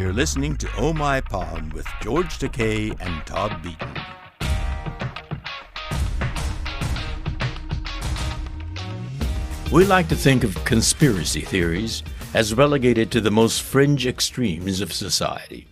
[0.00, 3.94] You're listening to Oh My Pod with George Takei and Todd Beaton.
[9.70, 12.02] We like to think of conspiracy theories
[12.32, 15.68] as relegated to the most fringe extremes of society.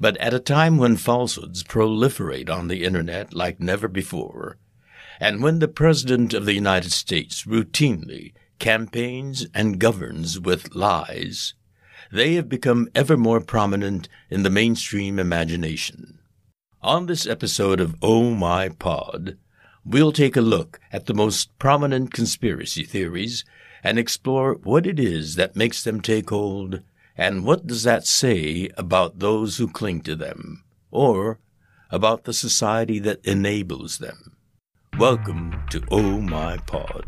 [0.00, 4.58] But at a time when falsehoods proliferate on the internet like never before,
[5.20, 11.54] and when the President of the United States routinely campaigns and governs with lies,
[12.12, 16.18] they have become ever more prominent in the mainstream imagination.
[16.82, 19.38] On this episode of Oh My Pod,
[19.82, 23.44] we'll take a look at the most prominent conspiracy theories
[23.82, 26.82] and explore what it is that makes them take hold
[27.16, 31.38] and what does that say about those who cling to them or
[31.90, 34.36] about the society that enables them.
[34.98, 37.06] Welcome to Oh My Pod.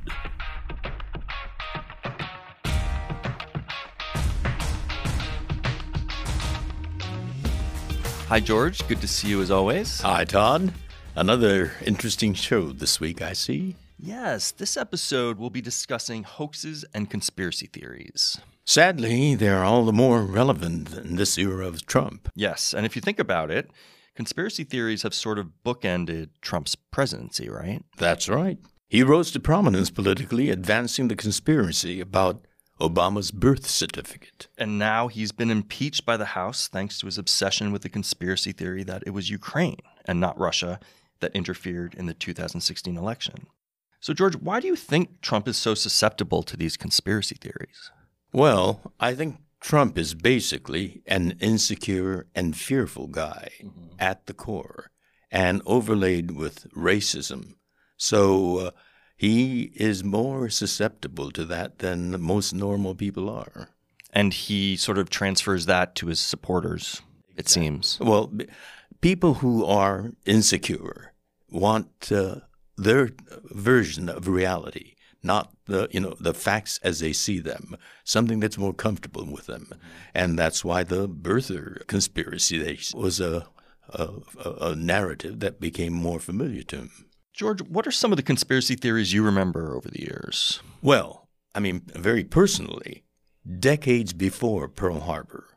[8.28, 8.86] Hi, George.
[8.88, 10.00] Good to see you as always.
[10.00, 10.72] Hi, Todd.
[11.14, 13.76] Another interesting show this week, I see.
[13.98, 18.40] Yes, this episode we'll be discussing hoaxes and conspiracy theories.
[18.64, 22.28] Sadly, they're all the more relevant in this era of Trump.
[22.34, 23.70] Yes, and if you think about it,
[24.16, 27.84] conspiracy theories have sort of bookended Trump's presidency, right?
[27.98, 28.58] That's right.
[28.88, 32.46] He rose to prominence politically, advancing the conspiracy about
[32.88, 34.48] Obama's birth certificate.
[34.58, 38.52] And now he's been impeached by the House thanks to his obsession with the conspiracy
[38.52, 40.78] theory that it was Ukraine and not Russia
[41.20, 43.46] that interfered in the 2016 election.
[44.00, 47.90] So, George, why do you think Trump is so susceptible to these conspiracy theories?
[48.32, 53.94] Well, I think Trump is basically an insecure and fearful guy mm-hmm.
[53.98, 54.90] at the core
[55.30, 57.54] and overlaid with racism.
[57.96, 58.70] So uh,
[59.24, 63.70] he is more susceptible to that than most normal people are.
[64.12, 67.00] And he sort of transfers that to his supporters,
[67.34, 67.98] it seems.
[68.00, 68.30] Well,
[69.00, 71.14] people who are insecure
[71.50, 72.40] want uh,
[72.76, 73.12] their
[73.44, 78.58] version of reality, not the you know the facts as they see them, something that's
[78.58, 79.72] more comfortable with them,
[80.12, 83.46] and that's why the birther conspiracy was a
[83.88, 84.08] a,
[84.60, 86.90] a narrative that became more familiar to him.
[87.34, 90.60] George, what are some of the conspiracy theories you remember over the years?
[90.80, 93.02] Well, I mean, very personally,
[93.58, 95.48] decades before Pearl Harbor,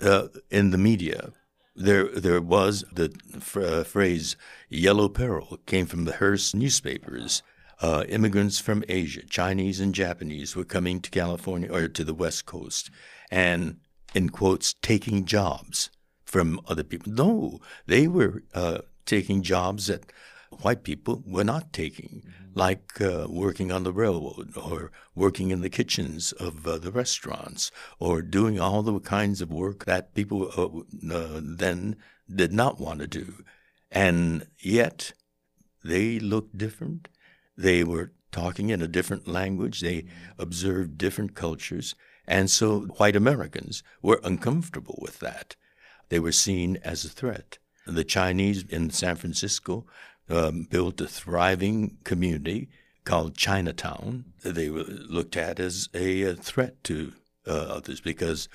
[0.00, 1.32] uh, in the media,
[1.74, 3.14] there there was the
[3.54, 4.36] uh, phrase
[4.70, 7.42] "yellow peril" came from the Hearst newspapers.
[7.82, 12.46] Uh, immigrants from Asia, Chinese and Japanese, were coming to California or to the West
[12.46, 12.90] Coast,
[13.30, 13.76] and
[14.14, 15.90] in quotes, taking jobs
[16.24, 17.12] from other people.
[17.12, 20.10] No, they were uh, taking jobs that
[20.50, 22.58] white people were not taking, mm-hmm.
[22.58, 27.70] like uh, working on the railroad or working in the kitchens of uh, the restaurants
[27.98, 31.96] or doing all the kinds of work that people uh, uh then
[32.34, 33.44] did not want to do.
[33.90, 35.12] And yet
[35.84, 37.08] they looked different.
[37.56, 39.80] They were talking in a different language.
[39.80, 40.42] They mm-hmm.
[40.42, 41.94] observed different cultures.
[42.26, 45.56] And so white Americans were uncomfortable with that.
[46.08, 47.58] They were seen as a threat.
[47.86, 49.86] The Chinese in San Francisco
[50.28, 52.68] um, built a thriving community
[53.04, 54.24] called Chinatown.
[54.42, 57.12] They were looked at as a, threat to
[57.46, 58.48] uh, others because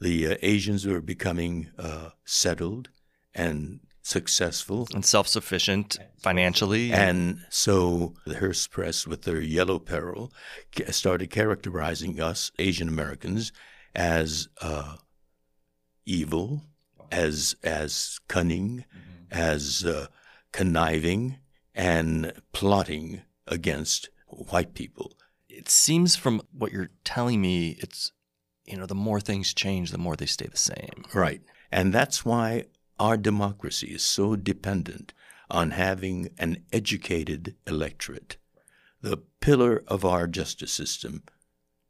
[0.00, 2.90] the uh, Asians were becoming uh, settled
[3.34, 6.92] and successful and self-sufficient financially.
[6.92, 10.32] And so the Hearst Press, with their yellow peril,
[10.90, 13.50] started characterizing us Asian Americans
[13.96, 14.96] as uh,
[16.04, 16.62] evil,
[17.10, 19.32] as as cunning, mm-hmm.
[19.32, 20.06] as uh,
[20.56, 21.36] conniving
[21.74, 25.12] and plotting against white people.
[25.50, 28.12] It seems from what you're telling me, it's,
[28.64, 31.04] you know, the more things change, the more they stay the same.
[31.12, 31.42] Right.
[31.70, 32.64] And that's why
[32.98, 35.12] our democracy is so dependent
[35.50, 38.38] on having an educated electorate.
[39.02, 41.22] The pillar of our justice system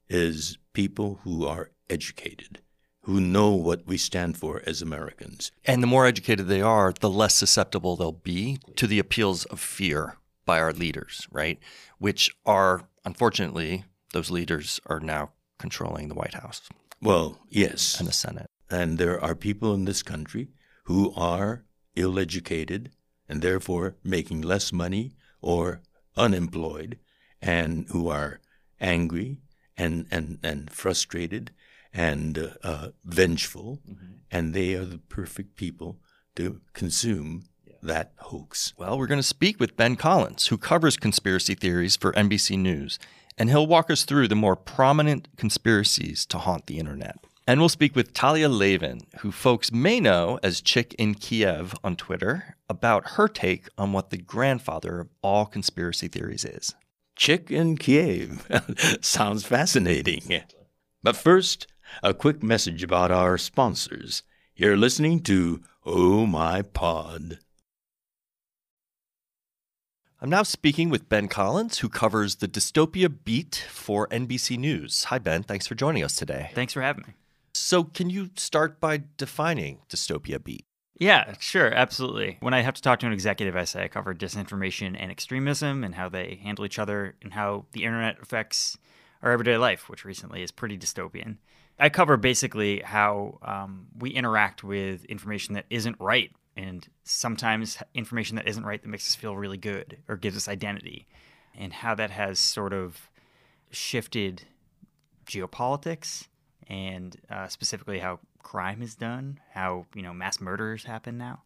[0.09, 2.63] is people who are educated
[3.07, 5.53] who know what we stand for as Americans.
[5.65, 9.61] And the more educated they are, the less susceptible they'll be to the appeals of
[9.61, 11.61] fear by our leaders, right?
[11.99, 16.69] Which are, unfortunately, those leaders are now controlling the White House.
[17.01, 18.01] Well, yes.
[18.01, 18.51] And the Senate.
[18.69, 20.49] And there are people in this country
[20.87, 21.65] who are
[21.95, 22.91] ill educated
[23.29, 25.81] and therefore making less money or
[26.17, 26.99] unemployed
[27.41, 28.41] and who are
[28.81, 29.39] angry
[29.77, 31.53] and, and, and frustrated
[31.97, 34.13] and uh, uh, vengeful, mm-hmm.
[34.31, 35.99] and they are the perfect people
[36.37, 37.77] to consume yeah.
[37.83, 38.75] that hoax.
[38.77, 42.99] Well, we're going to speak with Ben Collins, who covers conspiracy theories for NBC News,
[43.39, 47.17] and he'll walk us through the more prominent conspiracies to haunt the internet.
[47.49, 51.97] And we'll speak with Talia Lavin, who folks may know as Chick in Kiev on
[51.97, 56.75] Twitter, about her take on what the grandfather of all conspiracy theories is.
[57.15, 58.47] Chick in Kiev.
[59.01, 60.43] Sounds fascinating.
[61.03, 61.69] But first,
[62.03, 64.23] a quick message about our sponsors.
[64.55, 67.39] You're listening to Oh My Pod.
[70.21, 75.05] I'm now speaking with Ben Collins, who covers the dystopia beat for NBC News.
[75.05, 75.43] Hi, Ben.
[75.43, 76.51] Thanks for joining us today.
[76.55, 77.15] Thanks for having me.
[77.53, 80.65] So, can you start by defining dystopia beat?
[80.99, 82.39] Yeah, sure, absolutely.
[82.41, 85.85] When I have to talk to an executive, I say I cover disinformation and extremism
[85.85, 88.79] and how they handle each other and how the internet affects
[89.23, 91.37] our everyday life, which recently is pretty dystopian.
[91.79, 98.37] I cover basically how um, we interact with information that isn't right, and sometimes information
[98.37, 101.07] that isn't right that makes us feel really good or gives us identity,
[101.55, 103.11] and how that has sort of
[103.71, 104.45] shifted
[105.27, 106.29] geopolitics
[106.69, 111.43] and uh, specifically how crime is done, how you know mass murders happen now.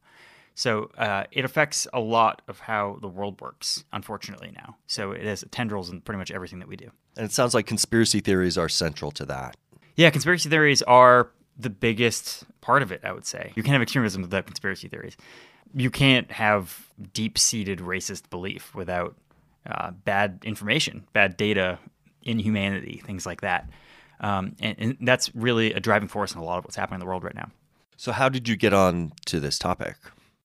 [0.54, 4.76] So uh, it affects a lot of how the world works, unfortunately now.
[4.86, 6.90] So it has tendrils in pretty much everything that we do.
[7.16, 9.56] And it sounds like conspiracy theories are central to that.
[9.96, 13.52] Yeah, conspiracy theories are the biggest part of it, I would say.
[13.54, 15.16] You can't have extremism without conspiracy theories.
[15.74, 19.16] You can't have deep seated racist belief without
[19.66, 21.78] uh, bad information, bad data,
[22.22, 23.68] inhumanity, things like that.
[24.20, 27.00] Um, and, and that's really a driving force in a lot of what's happening in
[27.00, 27.50] the world right now.
[27.96, 29.96] So, how did you get on to this topic?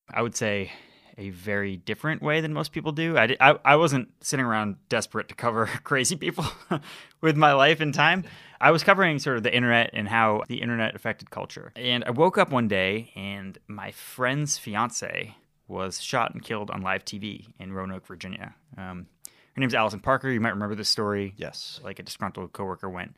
[0.10, 0.72] I would say
[1.18, 3.18] a very different way than most people do.
[3.18, 6.46] I, I, I, wasn't sitting around desperate to cover crazy people
[7.22, 8.26] with my life and time.
[8.60, 11.72] I was covering sort of the internet and how the internet affected culture.
[11.76, 15.36] And I woke up one day and my friend's fiance
[15.68, 18.54] was shot and killed on live TV in Roanoke, Virginia.
[18.78, 19.08] Um,
[19.56, 20.30] her name's Allison Parker.
[20.30, 21.34] You might remember this story.
[21.38, 21.80] Yes.
[21.84, 23.16] Like a disgruntled coworker went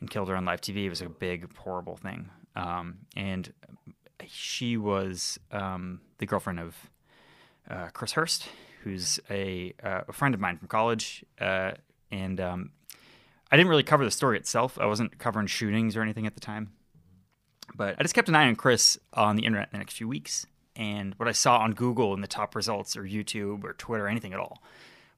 [0.00, 0.84] and killed her on live TV.
[0.84, 2.30] It was a big, horrible thing.
[2.56, 3.52] Um, and
[4.26, 6.76] she was um, the girlfriend of
[7.68, 8.46] uh, Chris Hurst,
[8.82, 11.24] who's a, uh, a, friend of mine from college.
[11.40, 11.72] Uh,
[12.10, 12.70] and um,
[13.50, 14.78] I didn't really cover the story itself.
[14.78, 16.72] I wasn't covering shootings or anything at the time.
[17.74, 20.08] But I just kept an eye on Chris on the internet in the next few
[20.08, 20.46] weeks.
[20.76, 24.08] And what I saw on Google in the top results or YouTube or Twitter or
[24.08, 24.62] anything at all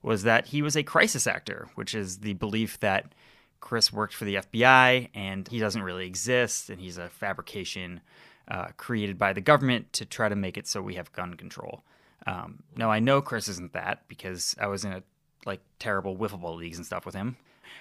[0.03, 3.15] was that he was a crisis actor, which is the belief that
[3.61, 8.01] Chris worked for the FBI and he doesn't really exist and he's a fabrication
[8.49, 11.83] uh, created by the government to try to make it so we have gun control.
[12.27, 15.03] Um, now I know Chris isn't that because I was in a
[15.45, 17.37] like terrible wiffle ball leagues and stuff with him.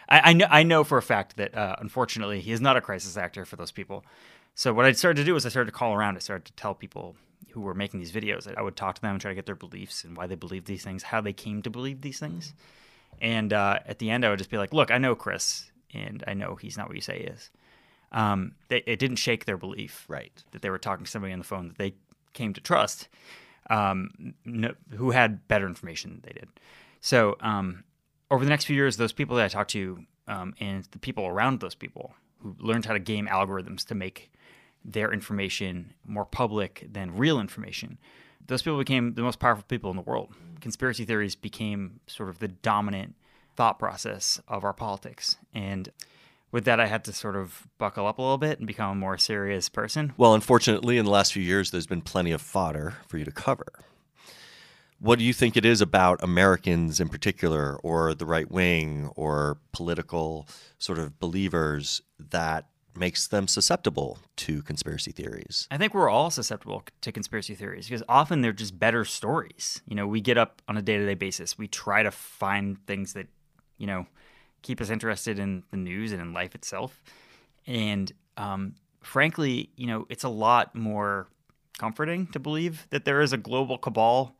[0.07, 2.81] I, I know I know for a fact that uh, unfortunately he is not a
[2.81, 4.06] crisis actor for those people.
[4.53, 6.15] So what I started to do was I started to call around.
[6.15, 7.15] I started to tell people
[7.51, 8.53] who were making these videos.
[8.56, 10.65] I would talk to them and try to get their beliefs and why they believe
[10.65, 12.53] these things, how they came to believe these things.
[13.21, 16.24] And uh, at the end, I would just be like, "Look, I know Chris, and
[16.27, 17.50] I know he's not what you say he is."
[18.12, 20.31] Um, they, it didn't shake their belief, right?
[20.51, 21.95] That they were talking to somebody on the phone that they
[22.33, 23.07] came to trust,
[23.70, 26.50] um, no, who had better information than they did.
[27.02, 27.84] So um,
[28.32, 31.26] over the next few years, those people that I talked to um, and the people
[31.26, 34.32] around those people who learned how to game algorithms to make
[34.84, 37.98] their information more public than real information
[38.48, 40.34] those people became the most powerful people in the world.
[40.62, 43.16] Conspiracy theories became sort of the dominant
[43.56, 45.38] thought process of our politics.
[45.54, 45.90] And
[46.56, 48.96] with that, I had to sort of buckle up a little bit and become a
[48.96, 50.13] more serious person.
[50.16, 53.31] Well, unfortunately, in the last few years, there's been plenty of fodder for you to
[53.31, 53.68] cover.
[55.00, 59.57] What do you think it is about Americans in particular, or the right wing, or
[59.74, 60.47] political
[60.78, 65.68] sort of believers that makes them susceptible to conspiracy theories.
[65.69, 69.81] I think we're all susceptible to conspiracy theories because often they're just better stories.
[69.85, 72.78] You know, we get up on a day to day basis, we try to find
[72.88, 73.28] things that,
[73.78, 74.06] you know,
[74.66, 77.04] keep us interested in the news and in life itself.
[77.68, 81.28] And um, frankly, you know, it's a lot more
[81.78, 84.36] comforting to believe that there is a global cabal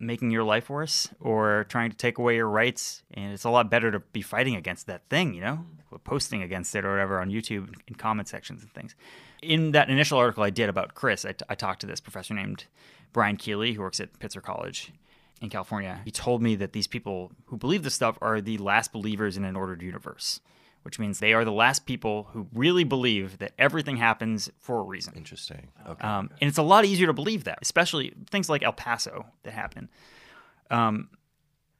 [0.00, 3.04] making your life worse or trying to take away your rights.
[3.14, 5.64] And it's a lot better to be fighting against that thing, you know,
[6.02, 8.96] posting against it or whatever on YouTube in comment sections and things.
[9.42, 12.34] In that initial article I did about Chris, I, t- I talked to this professor
[12.34, 12.64] named
[13.12, 14.92] Brian Keeley, who works at Pitzer College
[15.40, 16.00] in California.
[16.04, 19.44] He told me that these people who believe this stuff are the last believers in
[19.44, 20.40] an ordered universe
[20.82, 24.82] which means they are the last people who really believe that everything happens for a
[24.82, 25.12] reason.
[25.16, 25.68] Interesting.
[25.86, 26.06] Okay.
[26.06, 29.52] Um, and it's a lot easier to believe that, especially things like El Paso that
[29.52, 29.90] happen.
[30.70, 31.10] Um,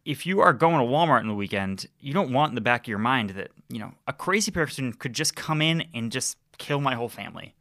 [0.05, 2.83] if you are going to Walmart in the weekend, you don't want in the back
[2.83, 6.37] of your mind that you know a crazy person could just come in and just
[6.59, 7.55] kill my whole family.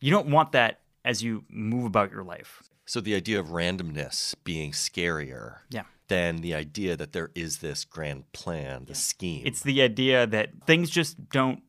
[0.00, 2.62] You don't want that as you move about your life.
[2.86, 5.58] So the idea of randomness being scarier.
[5.70, 9.42] Yeah than the idea that there is this grand plan, the scheme.
[9.44, 11.62] It's the idea that things just don't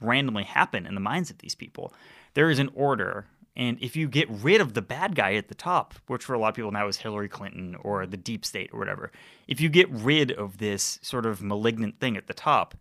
[0.00, 1.92] randomly happen in the minds of these people.
[2.34, 3.26] There is an order.
[3.56, 6.38] And if you get rid of the bad guy at the top, which for a
[6.38, 9.10] lot of people now is Hillary Clinton or the deep state or whatever,
[9.48, 12.74] if you get rid of this sort of malignant thing at the top,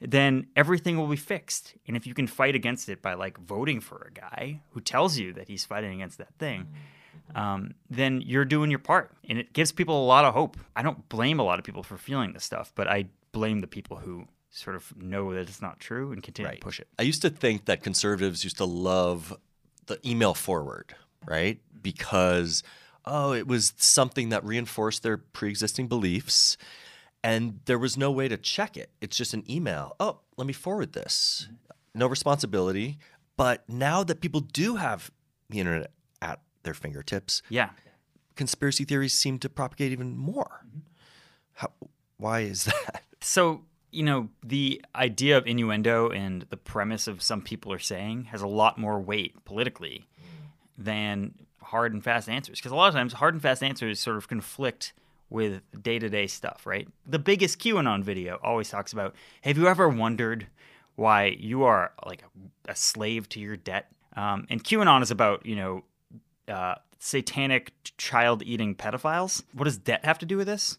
[0.00, 1.74] then everything will be fixed.
[1.86, 5.18] And if you can fight against it by like voting for a guy who tells
[5.18, 6.78] you that he's fighting against that thing, mm.
[7.34, 9.10] Um, then you're doing your part.
[9.28, 10.56] And it gives people a lot of hope.
[10.76, 13.66] I don't blame a lot of people for feeling this stuff, but I blame the
[13.66, 16.60] people who sort of know that it's not true and continue Right.
[16.60, 16.88] to push it.
[16.98, 19.34] I used to think that conservatives used to love
[19.86, 20.94] the email forward,
[21.26, 21.58] right?
[21.82, 22.62] Because,
[23.06, 26.56] oh, it was something that reinforced their pre existing beliefs.
[27.24, 28.90] And there was no way to check it.
[29.00, 29.94] It's just an email.
[30.00, 31.48] Oh, let me forward this.
[31.94, 32.98] No responsibility.
[33.36, 35.10] But now that people do have
[35.48, 35.92] the internet
[36.62, 37.70] their fingertips, Yeah.
[38.36, 40.64] conspiracy theories seem to propagate even more.
[41.54, 41.70] How,
[42.16, 43.02] why is that?
[43.20, 48.24] So, you know, the idea of innuendo and the premise of some people are saying
[48.24, 50.06] has a lot more weight politically
[50.78, 52.58] than hard and fast answers.
[52.58, 54.92] Because a lot of times, hard and fast answers sort of conflict
[55.30, 56.88] with day to day stuff, right?
[57.06, 60.46] The biggest QAnon video always talks about have you ever wondered
[60.96, 62.22] why you are like
[62.66, 63.90] a, a slave to your debt?
[64.14, 65.84] Um, and QAnon is about, you know,
[66.48, 69.42] uh, satanic child eating pedophiles.
[69.52, 70.78] What does debt have to do with this?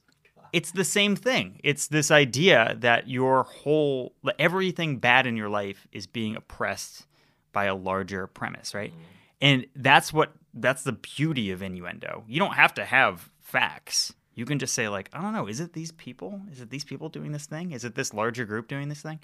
[0.53, 1.59] It's the same thing.
[1.63, 7.07] It's this idea that your whole, everything bad in your life is being oppressed
[7.51, 8.93] by a larger premise, right?
[9.41, 12.23] And that's what, that's the beauty of innuendo.
[12.27, 14.13] You don't have to have facts.
[14.35, 16.41] You can just say, like, I don't know, is it these people?
[16.51, 17.71] Is it these people doing this thing?
[17.71, 19.19] Is it this larger group doing this thing?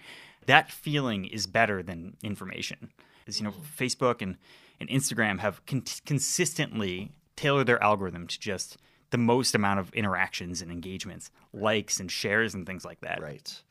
[0.48, 2.92] That feeling is better than information.
[3.28, 4.38] As you know, Facebook and,
[4.80, 8.78] and Instagram have con- consistently tailored their algorithm to just
[9.12, 13.22] the most amount of interactions and engagements, likes and shares and things like that.
[13.22, 13.62] Right.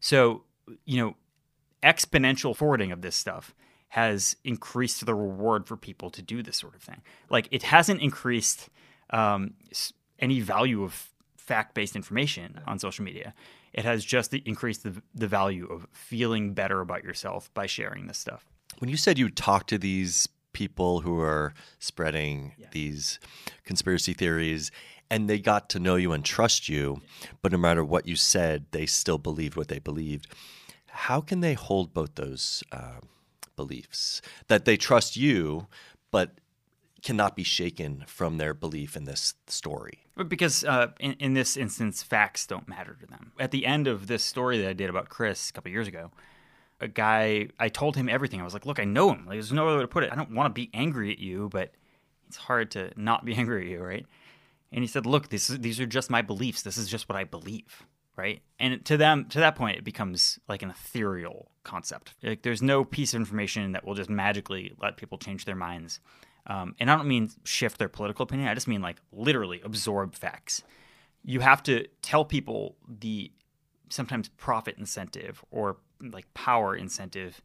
[0.00, 0.42] So,
[0.84, 1.16] you know,
[1.82, 3.54] exponential forwarding of this stuff
[3.88, 7.00] has increased the reward for people to do this sort of thing.
[7.30, 8.68] Like, it hasn't increased
[9.10, 9.54] um,
[10.18, 13.34] any value of fact based information on social media.
[13.72, 18.18] It has just increased the, the value of feeling better about yourself by sharing this
[18.18, 18.46] stuff.
[18.78, 23.20] When you said you talked to these people who are spreading these
[23.64, 24.70] conspiracy theories
[25.10, 27.02] and they got to know you and trust you,
[27.42, 30.26] but no matter what you said, they still believed what they believed.
[30.86, 33.00] How can they hold both those uh,
[33.54, 34.22] beliefs?
[34.48, 35.66] That they trust you,
[36.10, 36.38] but
[37.02, 40.04] cannot be shaken from their belief in this story.
[40.26, 43.32] Because uh, in, in this instance, facts don't matter to them.
[43.38, 46.10] At the end of this story that I did about Chris a couple years ago,
[46.80, 48.40] a guy, I told him everything.
[48.40, 49.26] I was like, look, I know him.
[49.26, 50.12] Like, there's no other way to put it.
[50.12, 51.72] I don't want to be angry at you, but
[52.26, 54.06] it's hard to not be angry at you, right?
[54.72, 56.62] And he said, look, this is, these are just my beliefs.
[56.62, 57.84] This is just what I believe,
[58.16, 58.42] right?
[58.58, 62.14] And to them, to that point, it becomes like an ethereal concept.
[62.22, 66.00] Like, there's no piece of information that will just magically let people change their minds.
[66.46, 68.48] Um, and I don't mean shift their political opinion.
[68.48, 70.62] I just mean like literally absorb facts.
[71.24, 73.32] You have to tell people the
[73.88, 75.78] sometimes profit incentive or
[76.12, 77.40] like power incentive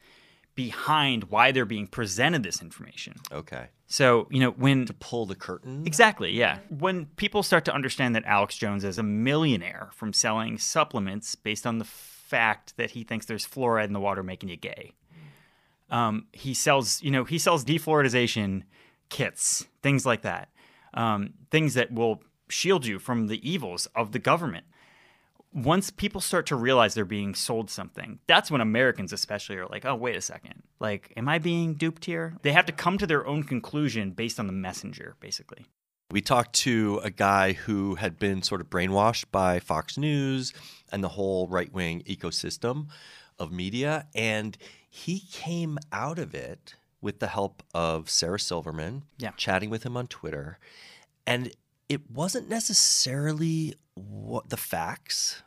[0.56, 3.16] behind why they're being presented this information.
[3.32, 3.68] Okay.
[3.88, 5.84] So, you know, when To pull the curtain.
[5.86, 6.60] Exactly, yeah.
[6.70, 11.66] When people start to understand that Alex Jones is a millionaire from selling supplements based
[11.66, 14.94] on the fact that he thinks there's fluoride in the water making you gay,
[15.90, 18.64] um, he sells, you know, he sells defluoridization
[19.10, 20.50] kits, things like that,
[20.94, 24.66] um, things that will shield you from the evils of the government.
[25.52, 29.84] Once people start to realize they're being sold something, that's when Americans, especially, are like,
[29.84, 30.62] oh, wait a second.
[30.80, 32.36] Like, am I being duped here?
[32.44, 35.66] They have to come to their own conclusion based on the messenger, basically.
[36.12, 40.54] We talked to a guy who had been sort of brainwashed by Fox News
[40.92, 42.88] and the whole right wing ecosystem
[43.38, 44.08] of media.
[44.16, 44.58] And
[44.90, 49.32] he came out of it with the help of Sarah Silverman, Yeah.
[49.38, 50.60] chatting with him on Twitter.
[51.28, 51.52] And
[51.90, 55.42] it wasn't necessarily what the facts.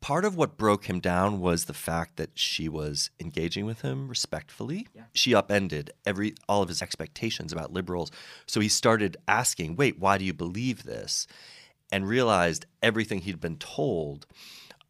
[0.00, 4.08] Part of what broke him down was the fact that she was engaging with him
[4.08, 4.88] respectfully.
[5.14, 8.10] She upended every all of his expectations about liberals.
[8.46, 11.26] So he started asking, "Wait, why do you believe this?"
[11.92, 14.26] and realized everything he'd been told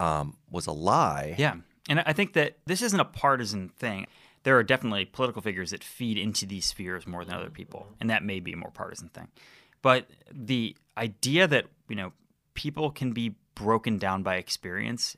[0.00, 1.34] um, was a lie.
[1.36, 1.56] Yeah.
[1.88, 4.06] And I think that this isn't a partisan thing.
[4.42, 8.08] There are definitely political figures that feed into these spheres more than other people, and
[8.10, 9.28] that may be a more partisan thing.
[9.84, 12.14] But the idea that, you know,
[12.54, 15.14] people can be broken down by experience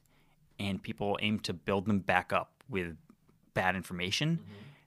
[0.58, 2.96] and people aim to build them back up with
[3.54, 4.40] bad information,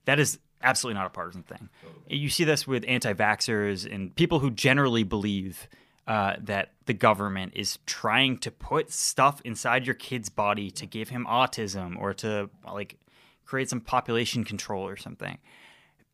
[0.04, 1.70] that is absolutely not a partisan thing.
[2.10, 5.70] You see this with anti vaxxers and people who generally believe
[6.08, 11.08] uh, that the government is trying to put stuff inside your kid's body to give
[11.08, 12.98] him autism or to like
[13.46, 15.38] create some population control or something.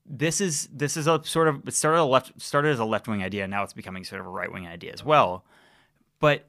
[0.05, 3.07] This is this is a sort of it started a left started as a left
[3.07, 3.47] wing idea.
[3.47, 5.45] Now it's becoming sort of a right wing idea as well.
[6.19, 6.47] But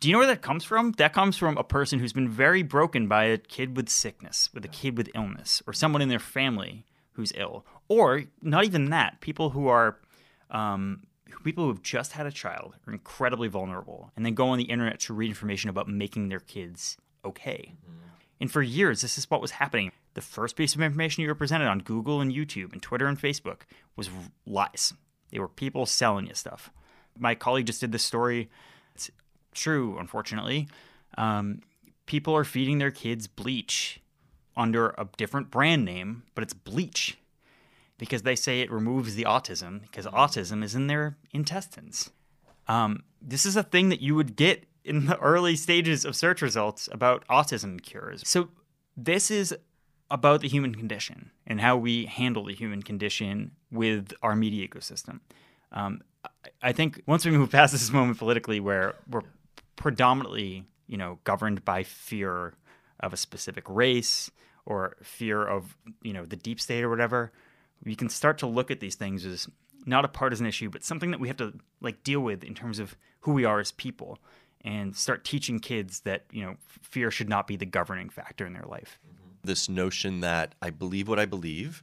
[0.00, 0.92] do you know where that comes from?
[0.92, 4.64] That comes from a person who's been very broken by a kid with sickness, with
[4.64, 9.20] a kid with illness, or someone in their family who's ill, or not even that.
[9.20, 9.98] People who are
[10.50, 11.02] um,
[11.44, 14.64] people who have just had a child are incredibly vulnerable, and then go on the
[14.64, 17.74] internet to read information about making their kids okay.
[18.40, 19.90] And for years, this is what was happening.
[20.18, 23.16] The first piece of information you were presented on Google and YouTube and Twitter and
[23.16, 23.60] Facebook
[23.94, 24.10] was
[24.46, 24.92] lies.
[25.30, 26.72] They were people selling you stuff.
[27.16, 28.50] My colleague just did this story.
[28.96, 29.12] It's
[29.54, 30.66] true, unfortunately.
[31.16, 31.60] Um,
[32.06, 34.00] people are feeding their kids bleach
[34.56, 37.16] under a different brand name, but it's bleach
[37.96, 42.10] because they say it removes the autism because autism is in their intestines.
[42.66, 46.42] Um, this is a thing that you would get in the early stages of search
[46.42, 48.22] results about autism cures.
[48.26, 48.48] So
[48.96, 49.56] this is
[50.10, 55.20] about the human condition and how we handle the human condition with our media ecosystem.
[55.72, 56.00] Um,
[56.62, 59.22] I think once we move past this moment politically, where we're
[59.76, 62.54] predominantly, you know, governed by fear
[63.00, 64.30] of a specific race
[64.66, 67.32] or fear of, you know, the deep state or whatever,
[67.84, 69.48] we can start to look at these things as
[69.86, 72.78] not a partisan issue, but something that we have to like deal with in terms
[72.78, 74.18] of who we are as people
[74.62, 78.52] and start teaching kids that, you know, fear should not be the governing factor in
[78.52, 78.98] their life.
[79.48, 81.82] This notion that I believe what I believe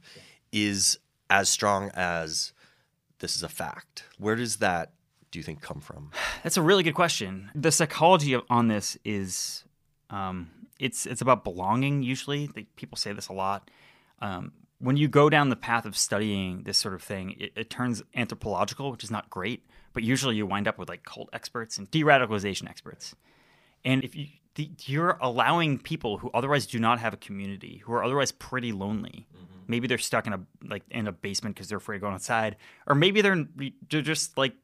[0.52, 2.52] is as strong as
[3.18, 4.04] this is a fact.
[4.18, 4.92] Where does that
[5.32, 6.12] do you think come from?
[6.42, 7.50] That's a really good question.
[7.54, 9.64] The psychology on this is
[10.10, 12.02] um, it's it's about belonging.
[12.02, 13.70] Usually, people say this a lot.
[14.20, 17.70] Um, when you go down the path of studying this sort of thing, it, it,
[17.70, 19.66] turns anthropological, which is not great.
[19.92, 23.16] But usually, you wind up with like cult experts and de-radicalization experts.
[23.84, 24.26] And if you
[24.86, 29.26] you're allowing people who otherwise do not have a community, who are otherwise pretty lonely,
[29.34, 29.44] mm-hmm.
[29.66, 32.56] maybe they're stuck in a like in a basement because they're afraid of going outside,
[32.86, 33.46] or maybe they're
[33.90, 34.54] they're just like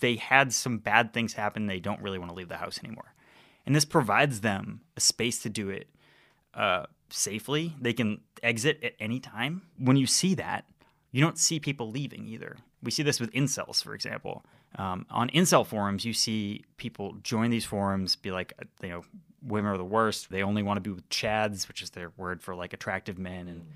[0.00, 1.66] they had some bad things happen.
[1.66, 3.14] They don't really want to leave the house anymore,
[3.66, 5.88] and this provides them a space to do it.
[6.54, 7.74] Uh, safely.
[7.80, 9.62] They can exit at any time.
[9.78, 10.64] When you see that,
[11.10, 12.56] you don't see people leaving either.
[12.82, 14.44] We see this with incels, for example.
[14.76, 19.04] Um, on incel forums, you see people join these forums, be like, uh, you know,
[19.42, 20.30] women are the worst.
[20.30, 23.48] They only want to be with chads, which is their word for like attractive men,
[23.48, 23.66] and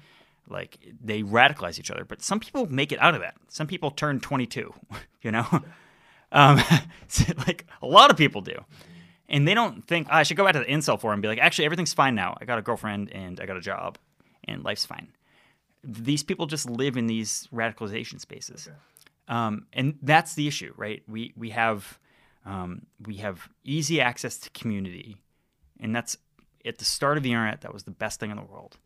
[0.48, 2.04] like they radicalize each other.
[2.04, 3.34] But some people make it out of that.
[3.48, 4.72] Some people turn 22,
[5.22, 5.46] you know,
[6.32, 6.62] um,
[7.46, 8.64] like a lot of people do
[9.28, 11.28] and they don't think oh, I should go back to the incel forum and be
[11.28, 12.36] like, actually, everything's fine now.
[12.40, 13.98] I got a girlfriend and I got a job,
[14.44, 15.08] and life's fine.
[15.82, 18.76] These people just live in these radicalization spaces, okay.
[19.28, 21.02] Um, and that's the issue, right?
[21.06, 21.98] We we have
[22.44, 25.16] um, we have easy access to community,
[25.80, 26.16] and that's
[26.64, 27.62] at the start of the internet.
[27.62, 28.78] That was the best thing in the world,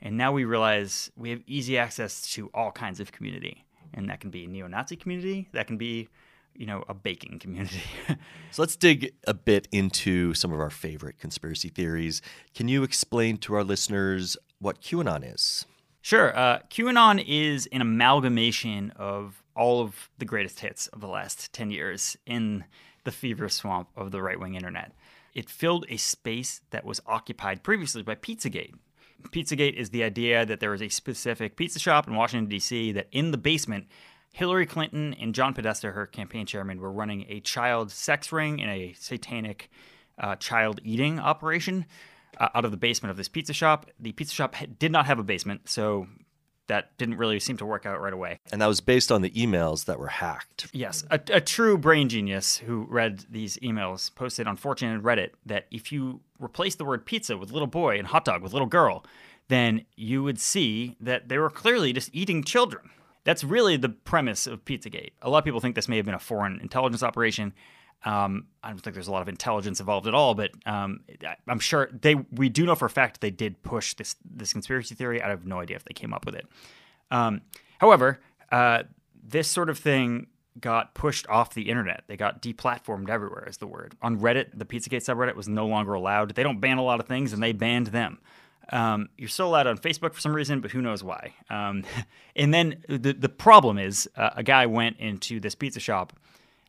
[0.00, 4.20] and now we realize we have easy access to all kinds of community, and that
[4.20, 6.08] can be neo-Nazi community, that can be
[6.54, 7.82] you know, a baking community.
[8.50, 12.22] so let's dig a bit into some of our favorite conspiracy theories.
[12.54, 15.66] Can you explain to our listeners what QAnon is?
[16.00, 16.36] Sure.
[16.36, 21.70] Uh, QAnon is an amalgamation of all of the greatest hits of the last 10
[21.70, 22.64] years in
[23.04, 24.92] the fever swamp of the right wing internet.
[25.34, 28.74] It filled a space that was occupied previously by Pizzagate.
[29.30, 33.08] Pizzagate is the idea that there was a specific pizza shop in Washington, D.C., that
[33.10, 33.86] in the basement
[34.32, 38.70] Hillary Clinton and John Podesta, her campaign chairman, were running a child sex ring and
[38.70, 39.70] a satanic
[40.18, 41.86] uh, child eating operation
[42.38, 43.86] uh, out of the basement of this pizza shop.
[43.98, 46.08] The pizza shop did not have a basement, so
[46.66, 48.38] that didn't really seem to work out right away.
[48.50, 50.68] And that was based on the emails that were hacked.
[50.72, 51.04] Yes.
[51.10, 55.66] A, a true brain genius who read these emails posted on 4chan and Reddit that
[55.70, 59.04] if you replace the word pizza with little boy and hot dog with little girl,
[59.48, 62.90] then you would see that they were clearly just eating children.
[63.24, 65.12] That's really the premise of Pizzagate.
[65.22, 67.54] A lot of people think this may have been a foreign intelligence operation.
[68.04, 71.00] Um, I don't think there's a lot of intelligence involved at all, but um,
[71.48, 72.14] I'm sure they.
[72.14, 75.22] We do know for a fact they did push this this conspiracy theory.
[75.22, 76.46] I have no idea if they came up with it.
[77.10, 77.40] Um,
[77.78, 78.20] however,
[78.52, 78.82] uh,
[79.22, 80.26] this sort of thing
[80.60, 82.04] got pushed off the internet.
[82.06, 83.96] They got deplatformed everywhere, is the word.
[84.02, 86.34] On Reddit, the Pizzagate subreddit was no longer allowed.
[86.34, 88.18] They don't ban a lot of things, and they banned them.
[88.70, 91.34] Um, you're still allowed on Facebook for some reason, but who knows why.
[91.50, 91.84] Um,
[92.36, 96.12] and then the the problem is uh, a guy went into this pizza shop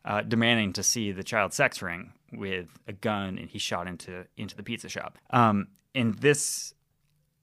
[0.06, 4.26] uh, demanding to see the child sex ring with a gun, and he shot into
[4.36, 5.18] into the pizza shop.
[5.30, 6.72] Um, and this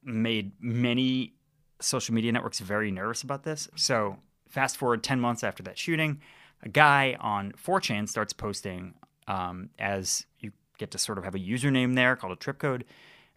[0.03, 1.33] made many
[1.79, 3.67] social media networks very nervous about this.
[3.75, 4.17] So
[4.49, 6.21] fast forward ten months after that shooting,
[6.61, 8.93] a guy on 4chan starts posting
[9.27, 12.85] um, as you get to sort of have a username there called a trip code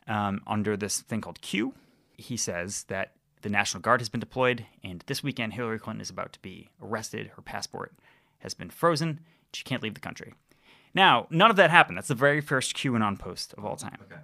[0.06, 1.74] um, under this thing called Q,
[2.16, 3.12] he says that
[3.42, 6.70] the National Guard has been deployed, and this weekend Hillary Clinton is about to be
[6.82, 7.30] arrested.
[7.36, 7.92] Her passport
[8.46, 9.20] has been frozen.
[9.52, 10.34] She can't leave the country.
[10.94, 11.98] Now, none of that happened.
[11.98, 13.98] That's the very first QAnon post of all time.
[14.04, 14.20] Okay.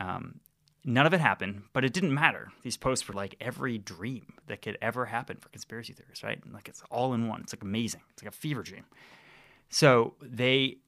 [0.00, 0.40] Um,
[0.84, 2.48] none of it happened, but it didn't matter.
[2.62, 6.40] These posts were like every dream that could ever happen for conspiracy theorists, right?
[6.52, 7.42] Like it's all in one.
[7.42, 8.00] It's like amazing.
[8.12, 8.84] It's like a fever dream.
[9.68, 10.78] So they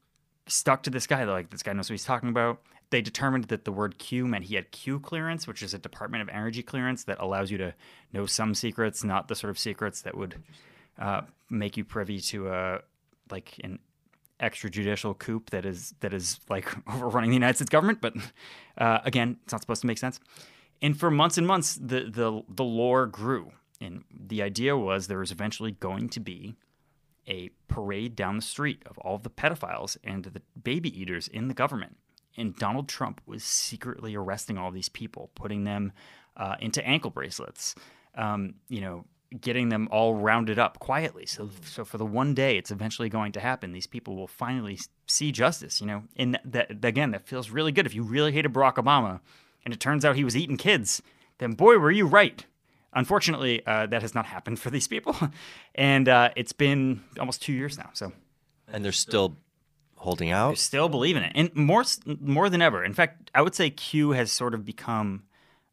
[0.47, 1.25] stuck to this guy.
[1.25, 2.63] They're like, this guy knows what he's talking about.
[2.91, 6.23] They determined that the word Q meant he had Q clearance, which is a Department
[6.23, 7.75] of Energy clearance that allows you to
[8.13, 10.43] know some secrets, not the sort of secrets that would
[11.01, 12.81] uh, make you privy to a
[13.31, 13.79] like an
[14.41, 18.01] extrajudicial coup that is that is like overrunning the United States government.
[18.01, 18.15] But
[18.79, 20.21] uh, again, it's not supposed to make sense.
[20.83, 25.19] And for months and months, the the the lore grew, and the idea was there
[25.19, 26.57] was eventually going to be
[27.27, 31.55] a parade down the street of all the pedophiles and the baby eaters in the
[31.55, 31.97] government.
[32.37, 35.93] And Donald Trump was secretly arresting all these people, putting them
[36.37, 37.75] uh, into ankle bracelets,
[38.15, 39.05] um, you know,
[39.39, 41.27] getting them all rounded up quietly.
[41.27, 44.79] So, so for the one day it's eventually going to happen, these people will finally
[45.07, 45.81] see justice.
[45.81, 47.87] You know, and that again, that feels really good.
[47.87, 49.21] If you really hated Barack Obama,
[49.65, 51.03] and it turns out he was eating kids,
[51.39, 52.45] then boy, were you right.
[52.93, 55.17] Unfortunately, uh, that has not happened for these people,
[55.77, 57.91] and uh, it's been almost two years now.
[57.93, 58.13] So,
[58.67, 59.37] and they're still
[59.97, 60.49] holding out.
[60.49, 61.85] They're still believe in it, and more
[62.21, 62.83] more than ever.
[62.83, 65.23] In fact, I would say Q has sort of become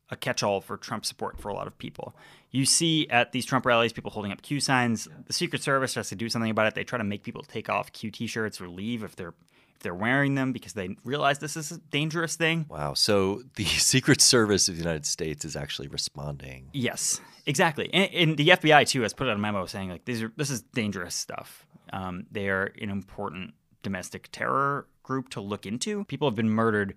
[0.10, 2.16] a catch-all for Trump support for a lot of people.
[2.52, 5.08] You see at these Trump rallies people holding up Q signs.
[5.26, 6.76] The Secret Service has to do something about it.
[6.76, 9.34] They try to make people take off Q T-shirts or leave if they're
[9.76, 12.66] if they're wearing them because they realize this is a dangerous thing.
[12.68, 12.94] Wow.
[12.94, 16.70] So the Secret Service of the United States is actually responding.
[16.74, 17.90] Yes, exactly.
[17.94, 20.50] And, and the FBI too has put out a memo saying like these are this
[20.50, 21.66] is dangerous stuff.
[21.92, 26.04] Um, they are an important domestic terror group to look into.
[26.06, 26.96] People have been murdered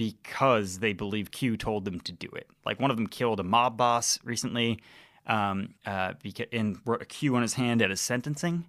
[0.00, 2.48] because they believe Q told them to do it.
[2.64, 4.80] Like one of them killed a mob boss recently,
[5.26, 6.14] um, uh,
[6.52, 8.64] and wrote a Q on his hand at his sentencing.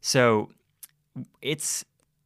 [0.00, 0.50] So
[1.40, 1.84] it's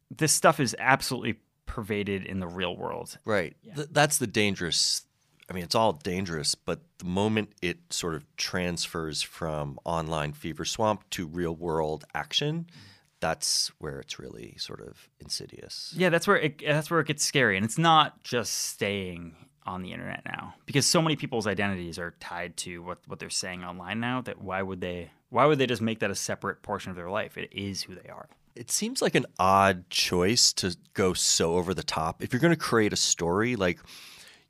[0.09, 1.35] this stuff is absolutely
[1.67, 3.19] pervaded in the real world.
[3.23, 3.55] Right.
[3.61, 3.75] Yeah.
[3.75, 5.03] Th- that's the dangerous.
[5.47, 10.65] I mean, it's all dangerous, but the moment it sort of transfers from online fever
[10.65, 12.65] swamp to real world action.
[12.67, 15.93] Mm-hmm that's where it's really sort of insidious.
[15.95, 19.83] Yeah, that's where it that's where it gets scary, and it's not just staying on
[19.83, 23.63] the internet now because so many people's identities are tied to what what they're saying
[23.63, 24.21] online now.
[24.21, 27.09] That why would they why would they just make that a separate portion of their
[27.09, 27.37] life?
[27.37, 28.29] It is who they are.
[28.55, 32.23] It seems like an odd choice to go so over the top.
[32.23, 33.79] If you're going to create a story, like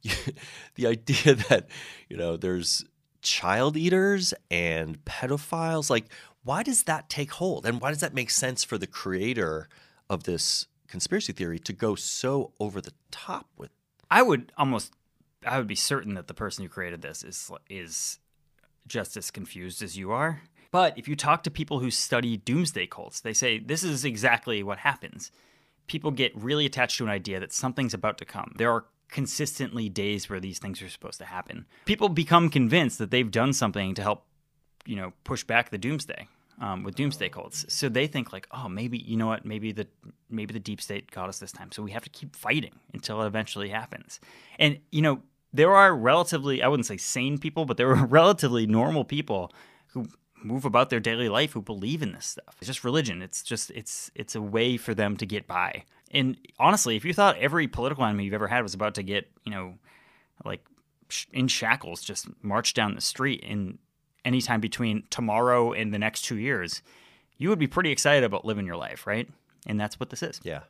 [0.76, 1.68] the idea that
[2.08, 2.86] you know there's
[3.22, 6.06] child eaters and pedophiles, like
[6.44, 7.66] why does that take hold?
[7.66, 9.68] And why does that make sense for the creator
[10.10, 13.72] of this conspiracy theory to go so over the top with?
[14.10, 14.94] I would almost,
[15.46, 18.20] I would be certain that the person who created this is is
[18.88, 20.42] just as confused as you are.
[20.72, 24.64] But if you talk to people who study doomsday cults, they say this is exactly
[24.64, 25.32] what happens.
[25.88, 28.54] People get really attached to an idea that something's about to come.
[28.58, 31.66] There are consistently days where these things are supposed to happen.
[31.86, 34.26] People become convinced that they've done something to help
[34.90, 36.28] you know push back the doomsday
[36.60, 37.66] um, with doomsday cults.
[37.70, 39.46] So they think like, oh, maybe you know what?
[39.46, 39.88] Maybe the
[40.30, 41.72] maybe the deep state got us this time.
[41.72, 44.20] So we have to keep fighting until it eventually happens.
[44.58, 45.22] And you know,
[45.54, 49.54] there are relatively I wouldn't say sane people, but there are relatively normal people
[49.94, 50.08] who
[50.42, 52.56] move about their daily life who believe in this stuff.
[52.58, 53.22] It's just religion.
[53.22, 55.84] It's just it's it's a way for them to get by.
[56.12, 59.30] And honestly, if you thought every political enemy you've ever had was about to get,
[59.46, 59.76] you know,
[60.44, 60.66] like
[61.32, 63.78] in shackles, just march down the street and
[64.26, 66.82] anytime between tomorrow and the next two years,
[67.38, 69.30] you would be pretty excited about living your life, right?
[69.66, 70.40] And that's what this is.
[70.44, 70.62] Yeah.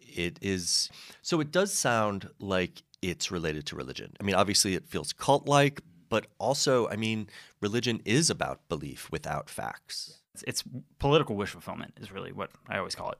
[0.00, 0.90] It is.
[1.22, 4.14] So it does sound like it's related to religion.
[4.20, 7.28] I mean, obviously it feels cult like, but also, I mean,
[7.60, 10.20] religion is about belief without facts.
[10.34, 10.64] It's, it's
[10.98, 13.18] political wish fulfillment, is really what I always call it.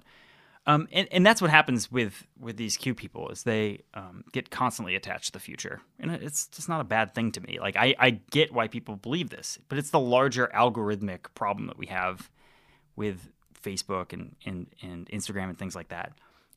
[0.69, 4.51] Um, and, and that's what happens with, with these Q people is they um, get
[4.51, 7.59] constantly attached to the future, and it's just not a bad thing to me.
[7.59, 11.79] Like I, I get why people believe this, but it's the larger algorithmic problem that
[11.79, 12.31] we have
[12.97, 13.31] with
[13.65, 16.13] Facebook and, and, and Instagram and things like that.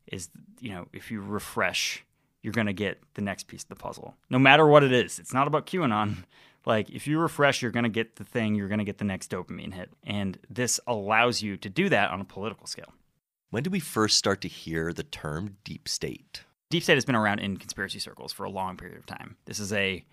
[0.08, 2.04] Is you know if you refresh,
[2.42, 5.20] you're gonna get the next piece of the puzzle, no matter what it is.
[5.20, 6.18] It's not about QAnon.
[6.64, 8.54] Like if you refresh, you're gonna get the thing.
[8.54, 12.22] You're gonna get the next dopamine hit, and this allows you to do that on
[12.22, 12.94] a political scale.
[13.52, 16.44] When did we first start to hear the term deep state?
[16.70, 19.36] Deep state has been around in conspiracy circles for a long period of time.
[19.46, 20.04] This is a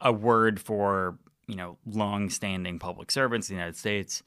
[0.00, 4.22] a word for you know long-standing public servants in the United States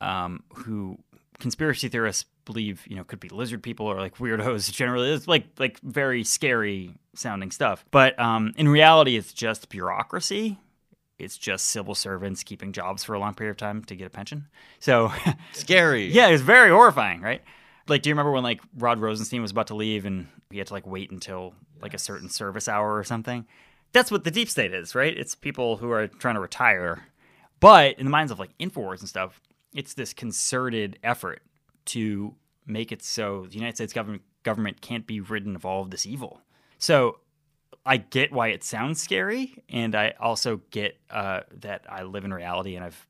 [0.00, 0.98] um, who
[1.38, 5.12] conspiracy theorists believe you know could be lizard people or like weirdos generally.
[5.12, 7.84] It's like like very scary sounding stuff.
[7.92, 10.58] But um, in reality it's just bureaucracy.
[11.20, 14.10] It's just civil servants keeping jobs for a long period of time to get a
[14.10, 14.48] pension.
[14.80, 15.12] So
[15.52, 16.06] scary.
[16.08, 17.42] Yeah it's very horrifying right
[17.88, 20.66] like do you remember when like rod rosenstein was about to leave and he had
[20.68, 23.46] to like wait until like a certain service hour or something?
[23.92, 25.16] That's what the deep state is right?
[25.16, 27.04] It's people who are trying to retire.
[27.58, 29.40] But in the minds of like infowars and stuff
[29.72, 31.42] it's this concerted effort
[31.86, 32.34] to
[32.66, 36.06] make it so the United States government government can't be ridden of all of this
[36.06, 36.40] evil.
[36.78, 37.18] So
[37.84, 42.34] I get why it sounds scary, and I also get uh, that I live in
[42.34, 43.06] reality, and I've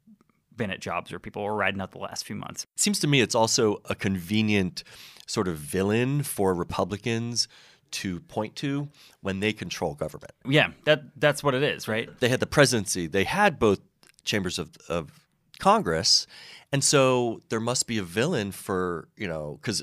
[0.57, 2.65] been at jobs where people were riding out the last few months.
[2.75, 4.83] It seems to me it's also a convenient
[5.27, 7.49] sort of villain for Republicans
[7.93, 8.89] to point to
[9.21, 10.33] when they control government.
[10.45, 12.09] Yeah, that that's what it is, right?
[12.21, 13.07] They had the presidency.
[13.07, 13.81] They had both
[14.25, 15.27] chambers of, of
[15.59, 16.27] Congress,
[16.73, 19.83] and so there must be a villain for, you know, because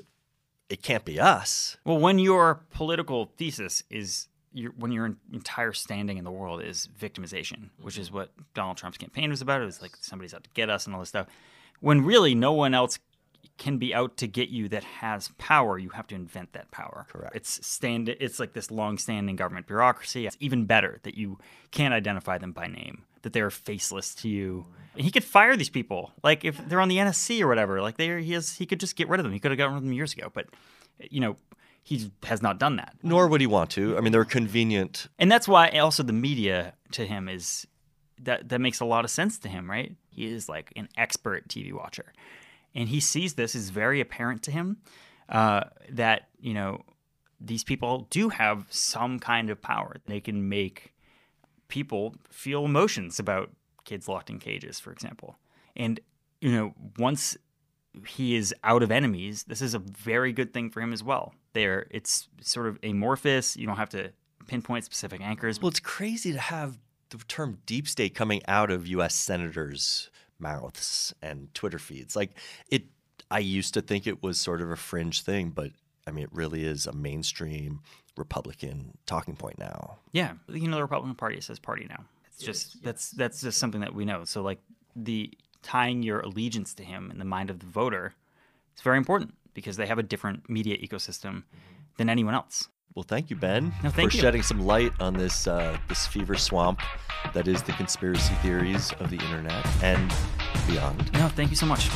[0.70, 1.78] it can't be us.
[1.86, 6.89] Well, when your political thesis is your, when your entire standing in the world is
[7.00, 8.18] victimization, which is mm-hmm.
[8.18, 9.62] what Donald Trump's campaign was about.
[9.62, 11.28] It was like somebody's out to get us and all this stuff.
[11.80, 13.00] When really no one else
[13.58, 17.06] can be out to get you that has power, you have to invent that power.
[17.10, 17.36] Correct.
[17.36, 18.10] It's stand.
[18.10, 20.26] It's like this long-standing government bureaucracy.
[20.26, 21.38] It's even better that you
[21.72, 24.66] can't identify them by name, that they're faceless to you.
[24.96, 27.82] And he could fire these people, like if they're on the NSC or whatever.
[27.82, 29.34] Like they, he has, he could just get rid of them.
[29.34, 30.48] He could have gotten rid of them years ago, but
[31.00, 31.38] you know,
[31.84, 32.96] he has not done that.
[33.04, 33.98] Nor would he want to.
[33.98, 35.08] I mean, they're convenient.
[35.19, 37.67] And that's why also the media to him is
[38.22, 39.93] that that makes a lot of sense to him, right?
[40.10, 42.13] He is like an expert TV watcher,
[42.74, 44.78] and he sees this is very apparent to him
[45.30, 46.82] uh, that you know
[47.41, 49.98] these people do have some kind of power.
[50.06, 50.93] They can make
[51.67, 53.52] people feel emotions about
[53.84, 55.38] kids locked in cages, for example.
[55.76, 56.00] And
[56.39, 57.38] you know, once
[58.08, 61.34] he is out of enemies, this is a very good thing for him as well.
[61.54, 63.56] There, it's sort of amorphous.
[63.56, 64.12] You don't have to
[64.48, 65.62] pinpoint specific anchors.
[65.62, 66.78] Well, it's crazy to have
[67.10, 69.16] the term deep state coming out of U.S.
[69.16, 72.16] senators' mouths and Twitter feeds.
[72.16, 72.38] Like
[72.70, 72.86] it,
[73.30, 75.72] I used to think it was sort of a fringe thing, but
[76.08, 77.82] I mean, it really is a mainstream
[78.18, 79.98] Republican talking point now.
[80.12, 82.04] Yeah, you know, the Republican Party says party now.
[82.28, 82.84] It's just yes.
[82.84, 84.24] that's that's just something that we know.
[84.26, 84.60] So like
[84.96, 85.32] the
[85.63, 88.13] tying your allegiance to him in the mind of the voter
[88.76, 91.43] is very important because they have a different media ecosystem
[91.97, 92.67] than anyone else.
[92.95, 94.10] Well, thank you, Ben, no, for you.
[94.10, 96.80] shedding some light on this uh, this fever swamp
[97.34, 100.13] that is the conspiracy theories of the internet and
[100.67, 101.12] beyond.
[101.13, 101.89] No, thank you so much.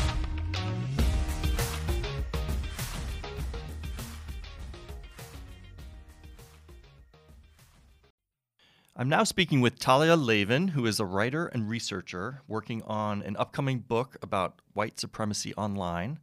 [9.00, 13.38] I'm now speaking with Talia Lavin, who is a writer and researcher working on an
[13.38, 16.18] upcoming book about white supremacy online.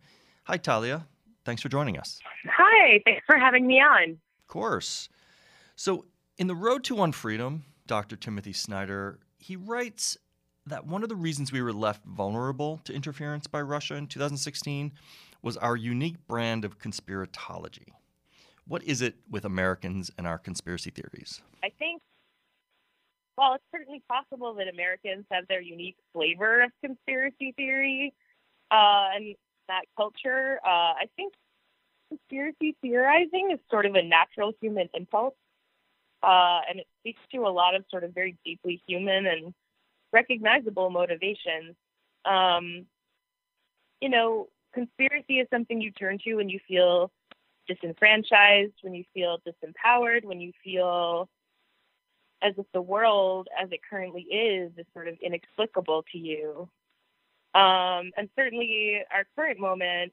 [0.47, 1.07] Hi, Talia.
[1.45, 2.19] Thanks for joining us.
[2.51, 4.19] Hi, thanks for having me on.
[4.41, 5.09] Of course.
[5.77, 6.07] So,
[6.37, 8.17] in The Road to Unfreedom, Dr.
[8.17, 10.19] Timothy Snyder, he writes
[10.67, 14.91] that one of the reasons we were left vulnerable to interference by Russia in 2016
[15.43, 17.93] was our unique brand of conspiratology.
[18.67, 21.43] What is it with Americans and our conspiracy theories?
[21.63, 21.94] I think
[23.37, 28.15] while it's certainly possible that Americans have their unique flavor of conspiracy theory
[28.71, 29.35] uh, and
[29.69, 31.35] that culture, uh, I think
[32.09, 35.35] conspiracy theorizing is sort of a natural human impulse.
[36.23, 39.53] Uh, and it speaks to a lot of sort of very deeply human and
[40.13, 41.75] recognizable motivations.
[42.25, 42.87] Um,
[44.01, 47.11] you know, conspiracy is something you turn to when you feel
[47.69, 51.29] disenfranchised, when you feel disempowered, when you feel
[52.45, 56.69] as if the world as it currently is is sort of inexplicable to you.
[57.55, 60.13] Um, and certainly our current moment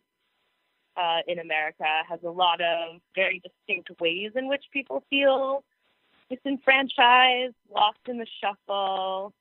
[0.96, 5.64] uh, in America has a lot of very distinct ways in which people feel
[6.30, 9.34] disenfranchised, lost in the shuffle,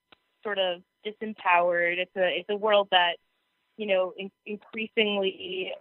[0.42, 1.98] sort of disempowered.
[1.98, 3.16] It's a it's a world that
[3.76, 5.72] you know in, increasingly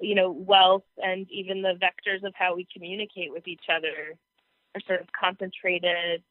[0.00, 4.16] you know wealth and even the vectors of how we communicate with each other
[4.74, 6.22] are sort of concentrated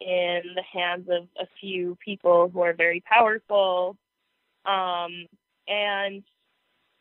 [0.00, 3.96] in the hands of a few people who are very powerful.
[4.64, 5.26] Um,
[5.68, 6.22] and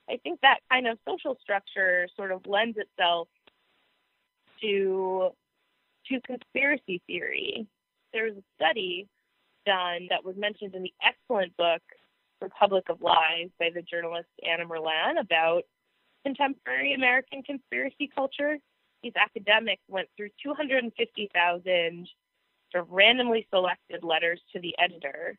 [0.09, 3.27] I think that kind of social structure sort of lends itself
[4.61, 5.29] to
[6.07, 7.67] to conspiracy theory.
[8.13, 9.07] There was a study
[9.65, 11.81] done that was mentioned in the excellent book
[12.41, 15.63] Republic of Lies by the journalist Anna Merlan about
[16.23, 18.57] contemporary American conspiracy culture
[19.05, 22.09] these academics went through 250,000
[22.71, 25.37] sort of randomly selected letters to the editor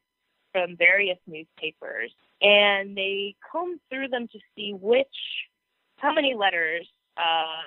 [0.52, 5.08] from various newspapers, and they combed through them to see which
[5.96, 7.66] how many letters uh,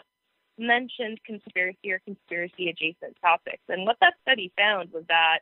[0.58, 3.64] mentioned conspiracy or conspiracy adjacent topics.
[3.68, 5.40] And what that study found was that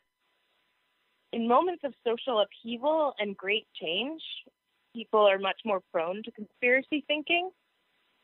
[1.34, 4.24] in moments of social upheaval and great change,
[4.96, 7.52] people are much more prone to conspiracy thinking.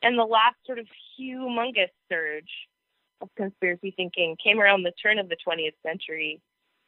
[0.04, 0.88] And the last sort of
[1.18, 2.52] humongous surge
[3.22, 6.42] of conspiracy thinking came around the turn of the 20th century,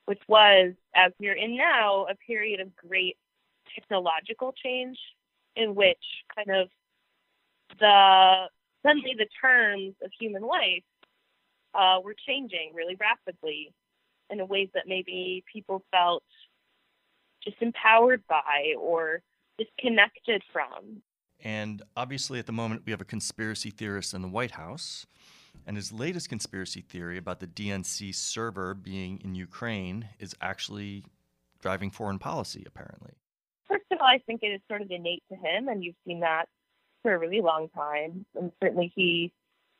[0.06, 3.18] which was, as we're in now, a period of great
[3.74, 4.98] technological change
[5.56, 5.98] in which
[6.36, 6.68] kind of
[7.80, 8.48] the
[8.86, 10.84] suddenly the terms of human life
[11.74, 13.74] uh, were changing really rapidly
[14.30, 16.24] in ways that maybe people felt
[17.48, 19.22] disempowered by or
[19.58, 21.02] disconnected from.
[21.44, 25.06] And obviously, at the moment, we have a conspiracy theorist in the White House.
[25.68, 31.06] And his latest conspiracy theory about the DNC server being in Ukraine is actually
[31.62, 33.14] driving foreign policy, apparently.
[33.68, 36.20] First of all, I think it is sort of innate to him, and you've seen
[36.20, 36.48] that
[37.02, 38.26] for a really long time.
[38.36, 39.32] And certainly he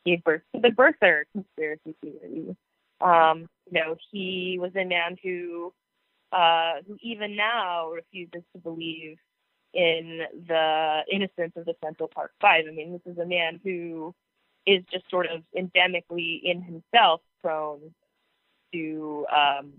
[0.06, 2.56] gave birth to the birther conspiracy theory.
[3.02, 5.74] Um, you know, he was a man who,
[6.32, 9.18] uh, who even now refuses to believe
[9.76, 12.66] in the innocence of the Central Park Five.
[12.68, 14.16] I mean, this is a man who
[14.66, 17.94] is just sort of endemically in himself prone
[18.74, 19.74] to um,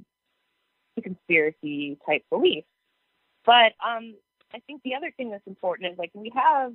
[1.03, 2.69] conspiracy type beliefs.
[3.45, 4.15] But um,
[4.55, 6.73] I think the other thing that's important is like we have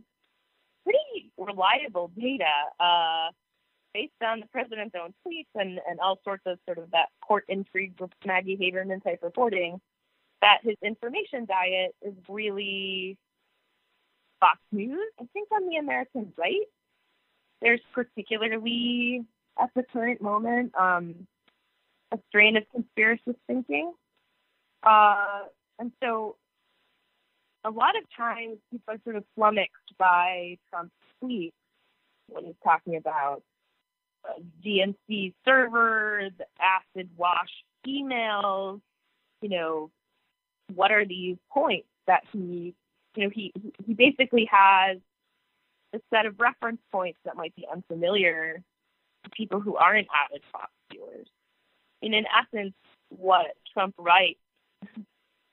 [0.84, 2.46] pretty reliable data
[2.80, 3.30] uh,
[3.94, 7.46] based on the president's own tweets and, and all sorts of sort of that court
[7.48, 7.94] intrigue
[8.26, 9.80] Maggie Haberman type reporting
[10.42, 13.18] that his information diet is really
[14.40, 15.12] Fox News.
[15.20, 16.68] I think on the American right,
[17.62, 19.24] there's particularly
[19.62, 21.28] at the current moment um,
[22.12, 23.94] a strain of conspiracist thinking.
[24.84, 25.44] Uh,
[25.80, 26.36] and so
[27.64, 30.92] a lot of times people are sort of flummoxed by Trump's
[31.24, 31.52] tweets
[32.28, 33.44] when he's talking about
[34.28, 37.50] uh, DNC servers, acid wash
[37.88, 38.82] emails,
[39.42, 39.92] you know,
[40.76, 42.76] what are these points that he,
[43.16, 43.54] you know, he
[43.86, 44.98] he basically has
[45.94, 48.64] a set of reference points that might be unfamiliar
[49.24, 51.28] to people who aren't avid Fox viewers.
[52.02, 52.74] And in essence,
[53.10, 54.40] what Trump writes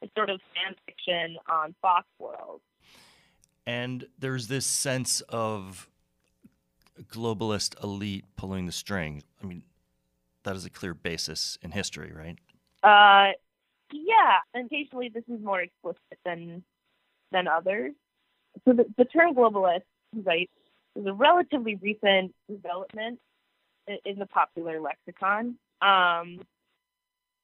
[0.02, 2.60] is sort of fan fiction on Fox World.
[3.66, 5.90] And there's this sense of
[7.12, 9.24] globalist elite pulling the strings.
[9.42, 9.62] I mean,
[10.44, 12.38] that is a clear basis in history, right?
[12.82, 13.32] Uh,
[13.92, 16.62] yeah, and occasionally this is more explicit than
[17.32, 17.92] than others.
[18.64, 19.82] So the, the term globalist,
[20.24, 20.50] right,
[20.96, 23.18] is a relatively recent development
[24.04, 26.40] in the popular lexicon, um,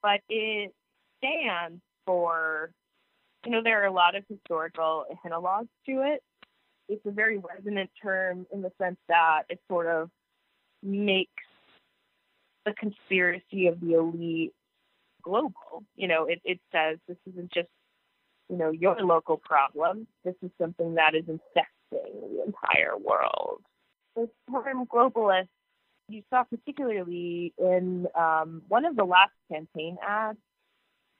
[0.02, 0.74] but it
[1.18, 2.70] stands for,
[3.44, 6.22] you know, there are a lot of historical analogs to it.
[6.88, 10.10] It's a very resonant term in the sense that it sort of
[10.82, 11.30] makes
[12.66, 14.52] the conspiracy of the elite
[15.24, 15.84] global.
[15.96, 17.68] You know, it, it says this isn't just,
[18.48, 20.06] you know, your local problem.
[20.24, 23.62] This is something that is infecting the entire world.
[24.16, 25.48] The term globalist
[26.08, 30.38] you saw particularly in um, one of the last campaign ads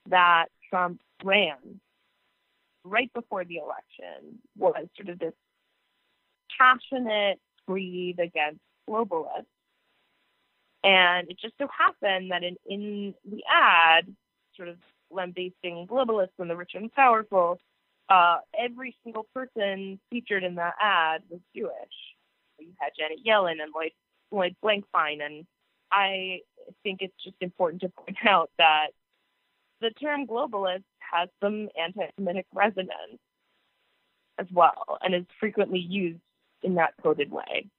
[0.09, 1.79] that Trump ran
[2.83, 5.33] right before the election was sort of this
[6.59, 9.45] passionate breed against globalists.
[10.85, 14.05] And it just so happened that in, in the ad,
[14.55, 14.77] sort of
[15.09, 17.59] lambasting globalists and the rich and powerful,
[18.07, 21.73] uh, every single person featured in that ad was Jewish.
[22.59, 23.93] You had Janet Yellen and Lloyd,
[24.31, 25.45] Lloyd Blankfein, and
[25.91, 26.41] I
[26.83, 28.89] think it's just important to point out that
[29.81, 33.19] the term globalist has some anti-Semitic resonance
[34.37, 36.19] as well, and is frequently used
[36.61, 37.69] in that coded way.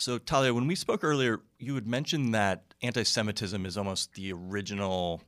[0.00, 4.32] So, Talia, when we spoke earlier, you had mentioned that anti Semitism is almost the
[4.32, 5.22] original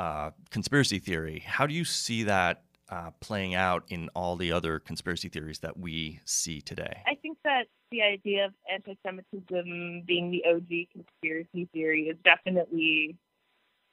[0.00, 1.44] uh, conspiracy theory.
[1.46, 5.78] How do you see that uh, playing out in all the other conspiracy theories that
[5.78, 7.02] we see today?
[7.06, 13.16] I think that the idea of anti Semitism being the OG conspiracy theory is definitely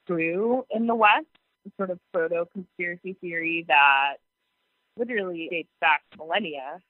[0.08, 1.26] true in the West,
[1.76, 4.14] sort of proto conspiracy theory that
[4.96, 6.80] literally dates back millennia.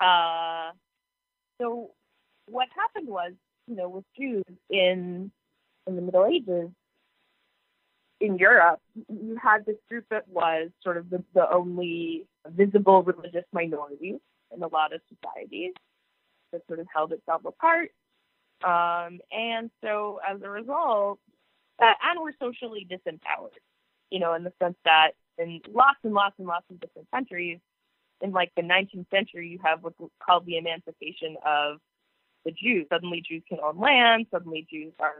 [0.00, 0.70] Uh,
[1.60, 1.90] so
[2.50, 3.32] what happened was,
[3.66, 5.30] you know, with Jews in
[5.86, 6.70] in the Middle Ages
[8.20, 13.44] in Europe, you had this group that was sort of the, the only visible religious
[13.52, 14.18] minority
[14.54, 15.72] in a lot of societies
[16.52, 17.90] that sort of held itself apart.
[18.64, 21.20] Um, and so as a result,
[21.80, 23.54] uh, and were socially disempowered,
[24.10, 27.60] you know, in the sense that in lots and lots and lots of different countries,
[28.20, 31.78] in like the 19th century, you have what's called the emancipation of
[32.44, 32.86] the Jews.
[32.90, 34.26] Suddenly, Jews can own land.
[34.30, 35.14] Suddenly, Jews are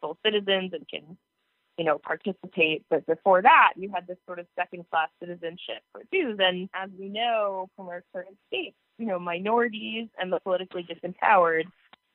[0.00, 1.16] full citizens and can,
[1.78, 2.84] you know, participate.
[2.90, 6.38] But before that, you had this sort of second-class citizenship for Jews.
[6.40, 11.64] And as we know from our current state, you know, minorities and the politically disempowered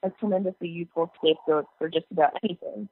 [0.03, 2.89] are tremendously useful scapegoats for just about anything.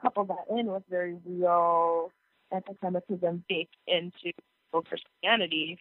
[0.00, 2.12] Couple that in with very real
[2.52, 4.32] anti-Semitism baked into
[4.72, 5.78] Christianity.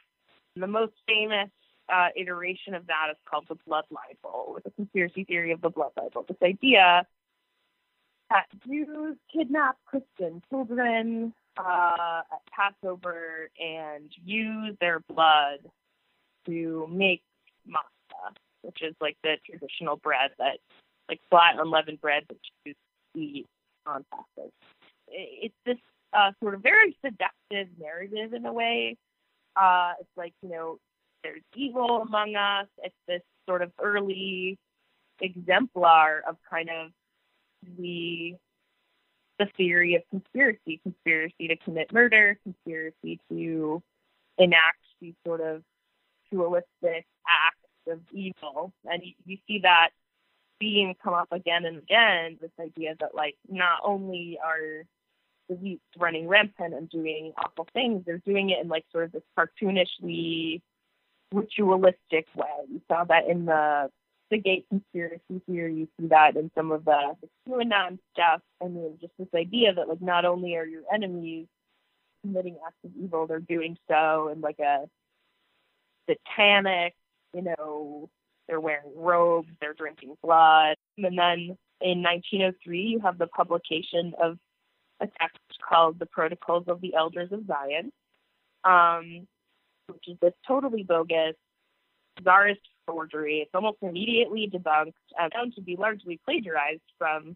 [0.55, 1.49] The most famous
[1.91, 5.69] uh, iteration of that is called the blood libel, with the conspiracy theory of the
[5.69, 6.25] blood libel.
[6.27, 7.05] This idea
[8.29, 15.59] that Jews kidnap Christian children uh, at Passover and use their blood
[16.45, 17.21] to make
[17.67, 20.59] matzah, which is like the traditional bread that,
[21.09, 22.75] like flat unleavened bread that Jews
[23.15, 23.47] eat
[23.85, 24.51] on Passover.
[25.07, 25.77] It's this
[26.13, 28.95] uh, sort of very seductive narrative in a way.
[29.55, 30.77] Uh, it's like, you know,
[31.23, 32.67] there's evil among us.
[32.83, 34.57] It's this sort of early
[35.21, 36.91] exemplar of kind of
[37.77, 38.35] the
[39.39, 43.81] the theory of conspiracy, conspiracy to commit murder, conspiracy to
[44.37, 45.63] enact these sort of
[46.29, 48.73] dualistic acts of evil.
[48.85, 49.89] And you, see that
[50.59, 54.83] theme come up again and again, this idea that like not only are
[55.47, 59.13] the elites running rampant and doing awful things, they're doing it in like sort of
[59.13, 60.61] this cartoonishly
[61.33, 62.47] ritualistic way.
[62.69, 63.89] You saw that in the
[64.29, 65.75] the gate conspiracy theory.
[65.75, 68.41] You see that in some of the, the QAnon stuff.
[68.61, 71.47] I mean, just this idea that like not only are your enemies
[72.21, 74.87] committing acts of evil, they're doing so in like a
[76.07, 76.93] satanic,
[77.33, 78.09] you know,
[78.47, 80.75] they're wearing robes, they're drinking blood.
[80.97, 84.37] And then in 1903, you have the publication of
[84.99, 87.91] a text called The Protocols of the Elders of Zion,
[88.63, 89.27] um,
[89.89, 91.35] which is this totally bogus,
[92.23, 93.39] czarist forgery.
[93.39, 97.35] It's almost immediately debunked, uh, found to be largely plagiarized from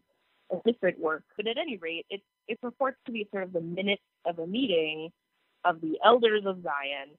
[0.52, 1.24] a different work.
[1.36, 4.48] But at any rate, it, it purports to be sort of the minutes of a
[4.48, 5.10] meeting
[5.66, 7.10] of the elders of Zion,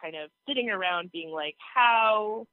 [0.00, 2.46] kind of sitting around being like, how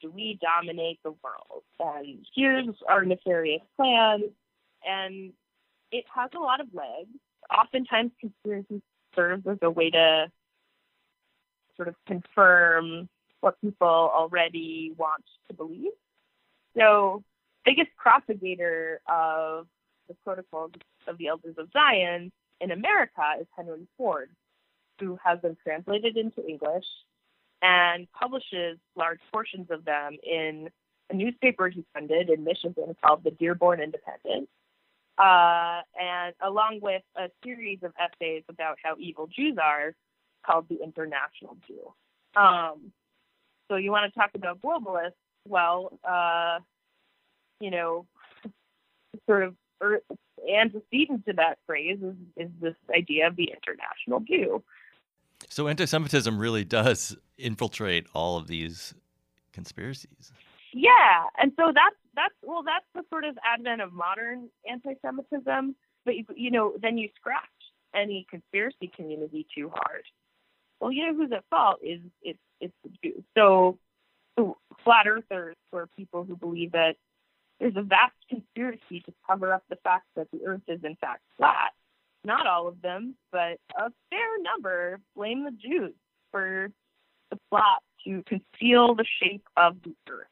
[0.00, 1.62] do we dominate the world?
[1.80, 4.22] And here's our nefarious plan.
[4.86, 5.32] And
[5.92, 7.10] it has a lot of legs.
[7.56, 8.82] Oftentimes, conspiracy
[9.14, 10.30] serves as a way to
[11.78, 13.08] sort of confirm
[13.40, 15.92] what people already want to believe.
[16.76, 17.22] So,
[17.64, 19.66] biggest propagator of
[20.08, 20.72] the protocols
[21.06, 24.30] of the Elders of Zion in America is Henry Ford,
[25.00, 26.84] who has them translated into English
[27.62, 30.68] and publishes large portions of them in
[31.10, 34.48] a newspaper he funded in Michigan called the Dearborn Independent
[35.18, 39.94] uh, and along with a series of essays about how evil Jews are
[40.48, 41.92] called The International Jew.
[42.40, 42.92] Um,
[43.68, 45.12] so you want to talk about globalists?
[45.46, 46.60] Well, uh,
[47.60, 48.06] you know,
[49.26, 50.00] sort of er,
[50.48, 54.62] antecedent to that phrase is, is this idea of the international Jew.
[55.48, 58.94] So anti-Semitism really does infiltrate all of these
[59.52, 60.32] conspiracies.
[60.72, 65.74] Yeah, and so that's that's well, that's the sort of advent of modern anti-Semitism.
[66.04, 67.44] But you, you know, then you scratch
[67.94, 70.04] any conspiracy community too hard.
[70.80, 73.24] Well, you know who's at fault is it's it's the Jews.
[73.36, 73.78] So,
[74.84, 76.96] flat earthers or people who believe that
[77.60, 81.22] there's a vast conspiracy to cover up the fact that the Earth is in fact
[81.36, 81.72] flat.
[82.24, 85.94] Not all of them, but a fair number blame the Jews
[86.30, 86.68] for
[87.30, 90.26] the plot to conceal the shape of the Earth.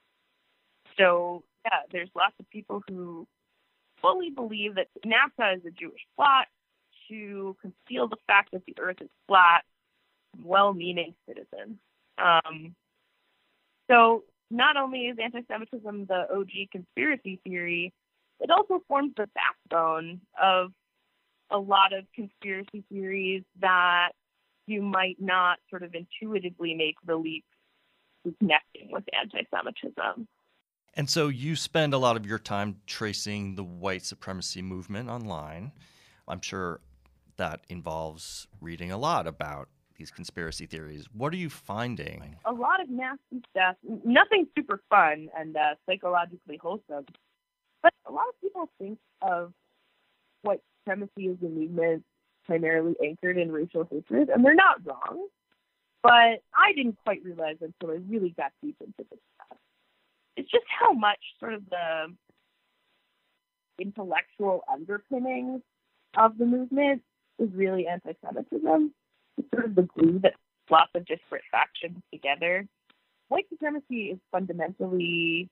[0.99, 3.27] So yeah, there's lots of people who
[4.01, 6.47] fully believe that NASA is a Jewish plot
[7.09, 9.65] to conceal the fact that the Earth is flat.
[10.43, 11.79] Well-meaning citizens.
[12.19, 12.75] Um,
[13.91, 17.93] so not only is anti-Semitism the OG conspiracy theory,
[18.41, 20.73] it also forms the backbone of
[21.51, 24.11] a lot of conspiracy theories that
[24.67, 27.45] you might not sort of intuitively make the leap
[28.25, 30.27] to connecting with anti-Semitism.
[30.95, 35.73] And so you spend a lot of your time tracing the white supremacy movement online.
[36.27, 36.81] I'm sure
[37.37, 41.07] that involves reading a lot about these conspiracy theories.
[41.13, 42.37] What are you finding?
[42.45, 43.77] A lot of nasty stuff.
[44.05, 47.07] Nothing super fun and uh, psychologically wholesome.
[47.83, 49.53] But a lot of people think of
[50.43, 52.05] white supremacy as a movement
[52.47, 55.27] primarily anchored in racial hatred, and they're not wrong.
[56.03, 59.59] But I didn't quite realize until I really got deep into this stuff
[60.37, 62.15] it's just how much sort of the
[63.81, 65.63] intellectual underpinnings
[66.17, 67.03] of the movement
[67.39, 68.93] is really anti-Semitism.
[69.53, 70.35] Sort of the glue that
[70.71, 72.67] lots of disparate factions together.
[73.29, 75.49] White supremacy is fundamentally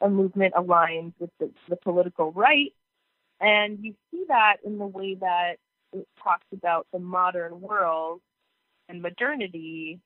[0.00, 2.72] a movement aligned with the, the political right,
[3.40, 5.56] and you see that in the way that
[5.92, 8.20] it talks about the modern world
[8.88, 10.00] and modernity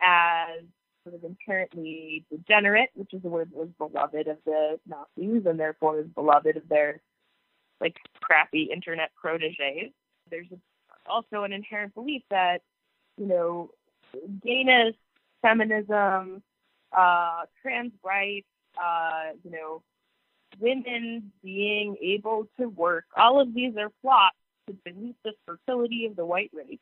[0.00, 0.62] as
[1.04, 5.58] sort of inherently degenerate, which is a word that was beloved of the Nazis and
[5.58, 7.00] therefore is beloved of their
[7.80, 9.92] like crappy internet proteges.
[10.30, 10.48] There's
[11.08, 12.62] also an inherent belief that,
[13.16, 13.70] you know,
[14.44, 14.94] gayness,
[15.42, 16.42] feminism,
[16.96, 18.46] uh, trans rights,
[18.80, 19.82] uh, you know,
[20.60, 24.36] women being able to work, all of these are plots
[24.66, 26.78] to beneath the fertility of the white race.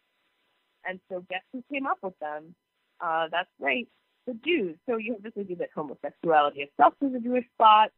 [0.88, 2.54] And so guess who came up with them?
[3.00, 3.88] Uh, that's right,
[4.26, 4.76] the Jews.
[4.86, 7.90] So you have this idea that homosexuality itself is a Jewish plot.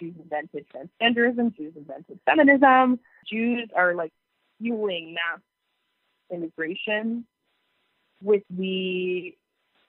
[0.00, 1.56] Jews invented transgenderism.
[1.56, 2.98] Jews invented feminism.
[3.30, 4.12] Jews are like
[4.60, 5.40] fueling mass
[6.32, 7.26] immigration
[8.22, 9.34] with the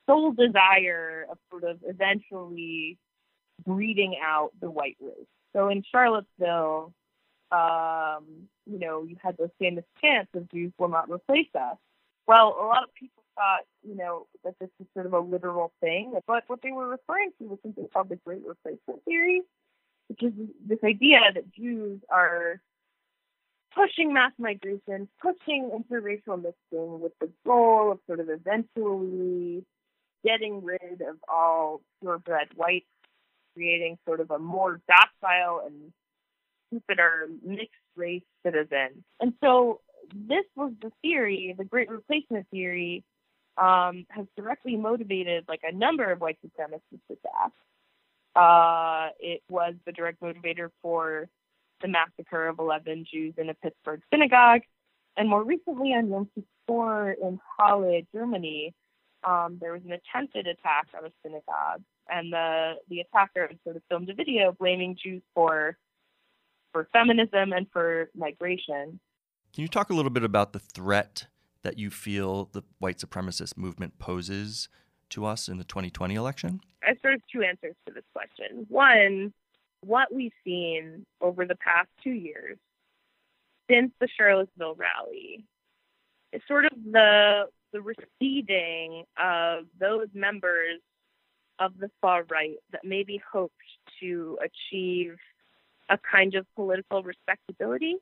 [0.06, 2.98] sole desire of sort of eventually
[3.66, 5.28] breeding out the white race.
[5.54, 6.94] So in Charlottesville,
[7.52, 8.26] um,
[8.66, 11.78] you know, you had those famous chants of Jews will not replace us.
[12.28, 15.72] Well, a lot of people thought, you know, that this is sort of a literal
[15.82, 19.42] thing, but what they were referring to was something called the Great Replacement Theory,
[20.08, 20.34] which is
[20.66, 22.62] this idea that Jews are
[23.76, 29.64] pushing mass migration, pushing interracial mixing with the goal of sort of eventually
[30.24, 32.86] getting rid of all purebred whites,
[33.56, 35.92] creating sort of a more docile and
[36.70, 39.04] stupider mixed race citizen.
[39.20, 39.82] And so
[40.14, 43.04] this was the theory, the Great Replacement theory,
[43.58, 47.56] um, has directly motivated like a number of white supremacist attacks.
[48.36, 51.30] Uh, it was the direct motivator for
[51.84, 54.62] the massacre of 11 Jews in a Pittsburgh synagogue.
[55.16, 58.74] And more recently, on Yom Kippur in Halle, Germany,
[59.24, 63.84] um, there was an attempted attack on a synagogue, and the the attacker sort of
[63.90, 65.78] filmed a video blaming Jews for
[66.72, 69.00] for feminism and for migration.
[69.54, 71.28] Can you talk a little bit about the threat
[71.62, 74.68] that you feel the white supremacist movement poses
[75.10, 76.60] to us in the 2020 election?
[76.84, 78.66] I sort of two answers to this question.
[78.68, 79.32] One,
[79.86, 82.58] what we've seen over the past two years
[83.70, 85.46] since the Charlottesville rally
[86.32, 90.80] is sort of the the receding of those members
[91.60, 93.56] of the far right that maybe hoped
[94.00, 95.16] to achieve
[95.90, 97.96] a kind of political respectability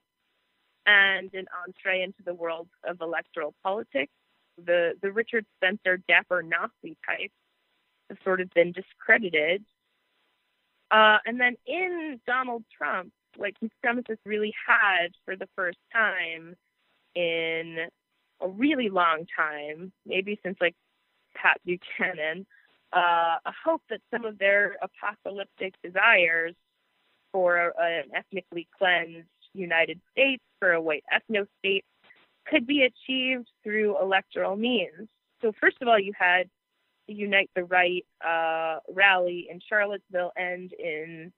[0.86, 4.12] and an entree into the world of electoral politics.
[4.66, 7.32] The the Richard Spencer dapper Nazi type
[8.10, 9.64] have sort of been discredited
[10.92, 16.56] uh, and then in Donald Trump, like supremacists really had for the first time
[17.16, 17.78] in
[18.42, 20.76] a really long time, maybe since like
[21.36, 22.46] Pat Buchanan,
[22.94, 26.56] uh, a hope that some of their apocalyptic desires
[27.32, 31.86] for a, an ethnically cleansed United States, for a white ethno state,
[32.46, 35.08] could be achieved through electoral means.
[35.42, 36.50] So, first of all, you had
[37.08, 41.32] Unite the Right uh, rally in Charlottesville end in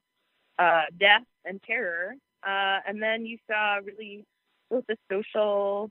[0.60, 2.16] uh, death and terror.
[2.46, 4.26] Uh, and then you saw really
[4.70, 5.90] both a social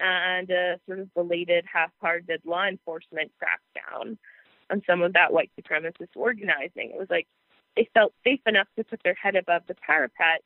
[0.00, 4.16] and a sort of belated, half-hearted law enforcement crackdown
[4.70, 6.90] on some of that white supremacist organizing.
[6.92, 7.26] It was like
[7.76, 10.42] they felt safe enough to put their head above the parapet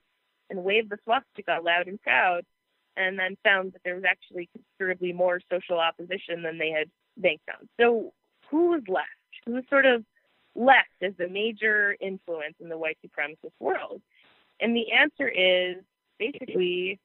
[0.50, 2.44] and wave the swastika loud and proud,
[2.96, 7.48] and then found that there was actually considerably more social opposition than they had banked
[7.48, 7.68] on.
[7.78, 8.12] So
[8.50, 9.08] who was left?
[9.46, 10.04] Who was sort of
[10.54, 14.00] left as the major influence in the white supremacist world?
[14.60, 15.76] And the answer is
[16.18, 16.98] basically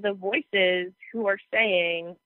[0.00, 2.16] the voices who are saying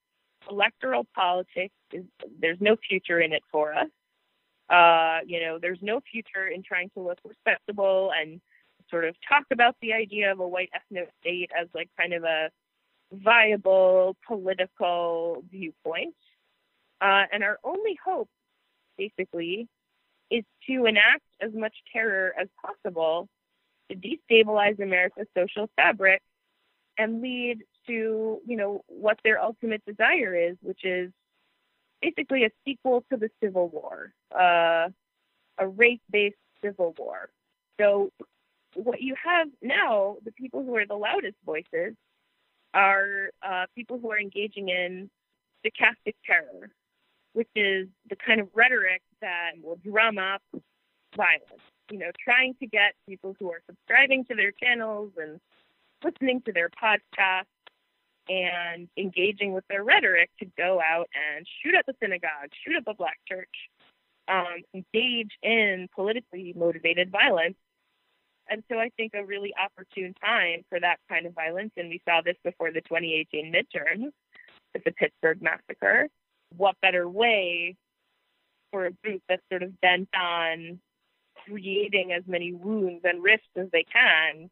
[0.50, 2.04] electoral politics is
[2.40, 3.88] there's no future in it for us.
[4.68, 8.40] Uh, you know, there's no future in trying to look respectable and
[8.90, 12.24] sort of talk about the idea of a white ethno state as like kind of
[12.24, 12.50] a
[13.12, 16.14] viable political viewpoint.
[17.00, 18.28] Uh, and our only hope
[18.96, 19.68] basically,
[20.30, 23.28] is to enact as much terror as possible
[23.90, 26.22] to destabilize America's social fabric
[26.96, 31.10] and lead to, you know, what their ultimate desire is, which is
[32.00, 34.88] basically a sequel to the Civil War, uh,
[35.58, 37.28] a race-based civil war.
[37.80, 38.10] So
[38.74, 41.94] what you have now, the people who are the loudest voices,
[42.72, 45.08] are uh, people who are engaging in
[45.64, 46.70] stochastic terror,
[47.34, 50.42] which is the kind of rhetoric that will drum up
[51.16, 51.62] violence.
[51.90, 55.38] You know, trying to get people who are subscribing to their channels and
[56.02, 57.44] listening to their podcasts
[58.28, 62.84] and engaging with their rhetoric to go out and shoot up a synagogue, shoot up
[62.86, 63.70] a black church,
[64.28, 67.56] um, engage in politically motivated violence.
[68.48, 72.00] And so I think a really opportune time for that kind of violence, and we
[72.06, 74.10] saw this before the 2018 midterms
[74.72, 76.08] with the Pittsburgh massacre.
[76.56, 77.76] What better way
[78.70, 80.80] for a group that's sort of bent on
[81.46, 84.50] creating as many wounds and rifts as they can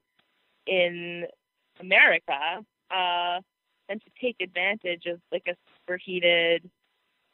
[0.66, 1.24] in
[1.80, 3.40] America uh,
[3.88, 6.68] and to take advantage of like a super heated,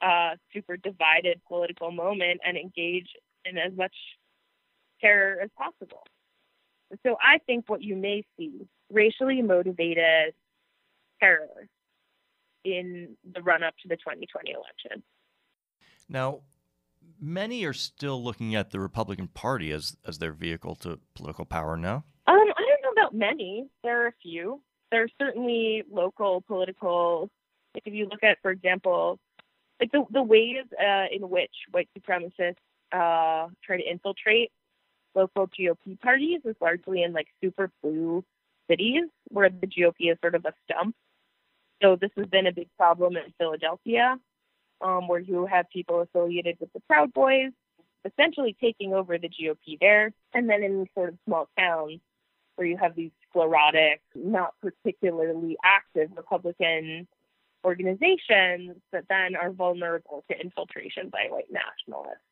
[0.01, 3.09] uh, super divided political moment and engage
[3.45, 3.95] in as much
[5.01, 6.05] terror as possible.
[7.05, 10.35] So I think what you may see racially motivated
[11.21, 11.69] terror
[12.77, 15.03] in the run up to the 2020 election.
[16.09, 16.41] Now,
[17.21, 21.77] many are still looking at the Republican Party as as their vehicle to political power
[21.77, 22.05] now.
[22.27, 23.69] Um, I don't know about many.
[23.83, 24.61] There are a few.
[24.91, 27.31] There are certainly local political.
[27.75, 29.19] Like if you look at, for example,
[29.81, 32.57] like the the ways uh, in which white supremacists
[32.93, 34.51] uh, try to infiltrate
[35.15, 38.25] local GOP parties is largely in like super blue
[38.71, 40.95] cities where the GOP is sort of a stump.
[41.83, 44.19] So this has been a big problem in Philadelphia,
[44.81, 47.53] um, where you have people affiliated with the Proud Boys
[48.05, 52.01] essentially taking over the GOP there, and then in sort of small towns
[52.57, 57.07] where you have these sclerotic, not particularly active Republican
[57.65, 62.23] organizations that then are vulnerable to infiltration by white nationalists.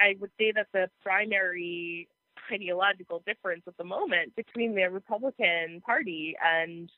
[0.00, 2.08] I would say that the primary
[2.52, 6.90] ideological difference at the moment between the Republican Party and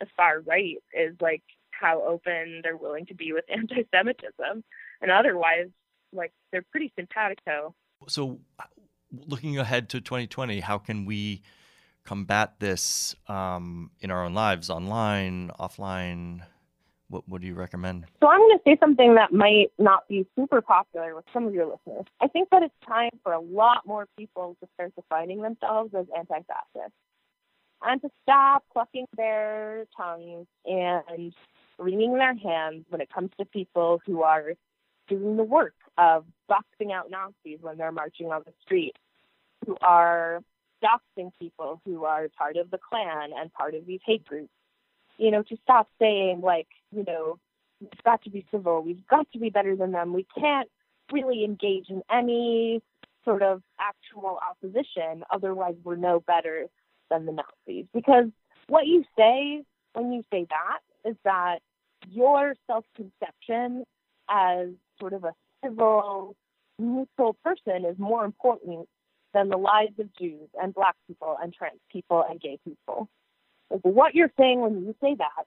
[0.00, 4.64] the far right is like how open they're willing to be with anti-Semitism,
[5.00, 5.68] and otherwise,
[6.12, 7.74] like they're pretty simpatico.
[8.08, 8.40] So,
[9.26, 11.42] looking ahead to 2020, how can we
[12.04, 16.42] combat this um, in our own lives, online, offline?
[17.10, 18.04] What, what do you recommend?
[18.20, 21.54] So I'm going to say something that might not be super popular with some of
[21.54, 22.04] your listeners.
[22.20, 26.04] I think that it's time for a lot more people to start defining themselves as
[26.14, 26.92] anti-fascist
[27.82, 31.32] and to stop clucking their tongues and
[31.78, 34.52] wringing their hands when it comes to people who are
[35.08, 38.96] doing the work of boxing out Nazis when they're marching on the street,
[39.66, 40.40] who are
[40.82, 44.52] doxing people who are part of the Klan and part of these hate groups.
[45.16, 47.38] You know, to stop saying, like, you know,
[47.80, 50.68] we've got to be civil, we've got to be better than them, we can't
[51.12, 52.82] really engage in any
[53.24, 56.66] sort of actual opposition, otherwise, we're no better
[57.10, 57.86] than the Nazis.
[57.92, 58.26] Because
[58.68, 59.62] what you say
[59.94, 61.58] when you say that is that
[62.10, 63.84] your self conception
[64.28, 64.68] as
[65.00, 65.34] sort of a
[65.64, 66.36] civil,
[66.78, 68.88] neutral person is more important
[69.34, 73.08] than the lives of Jews and black people and trans people and gay people.
[73.70, 75.46] Like what you're saying when you say that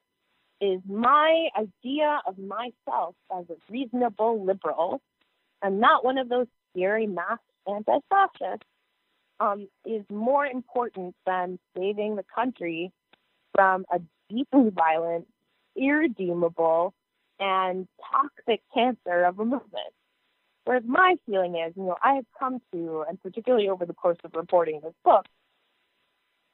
[0.64, 5.02] is my idea of myself as a reasonable liberal
[5.64, 8.66] and not one of those scary mass anti-fascists
[9.42, 12.92] um, is more important than saving the country
[13.56, 15.28] from a deeply violent,
[15.76, 16.94] irredeemable,
[17.40, 19.94] and toxic cancer of a movement.
[20.66, 24.20] Whereas my feeling is, you know, I have come to, and particularly over the course
[24.24, 25.26] of reporting this book,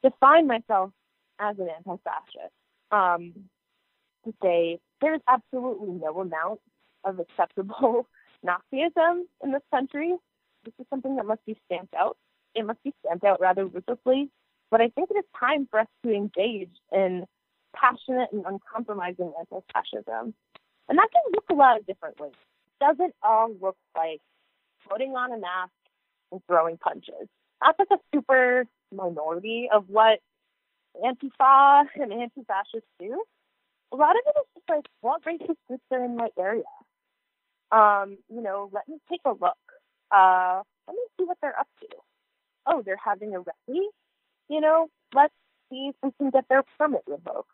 [0.02, 0.92] define myself
[1.40, 2.54] as an anti-fascist.
[2.90, 3.34] Um,
[4.24, 6.62] to say there's absolutely no amount
[7.04, 8.08] of acceptable
[8.46, 10.16] Nazism in this country.
[10.64, 12.18] This is something that must be stamped out.
[12.58, 14.30] It must be stamped out rather ruthlessly.
[14.70, 17.26] But I think it is time for us to engage in
[17.76, 20.34] passionate and uncompromising anti-fascism.
[20.90, 24.22] And that can look a lot of different ways It doesn't all look like
[24.90, 25.72] putting on a mask
[26.32, 27.30] and throwing punches.
[27.62, 30.20] That's like a super minority of what
[31.04, 33.24] Antifa and anti-fascists do.
[33.94, 36.64] A lot of it is just like, what racist groups are in my area?
[37.72, 39.58] Um, you know, let me take a look.
[40.12, 41.88] Uh, let me see what they're up to.
[42.68, 43.88] Oh, they're having a rally?
[44.50, 45.34] You know, let's
[45.70, 47.50] see if we can get their permit revoked.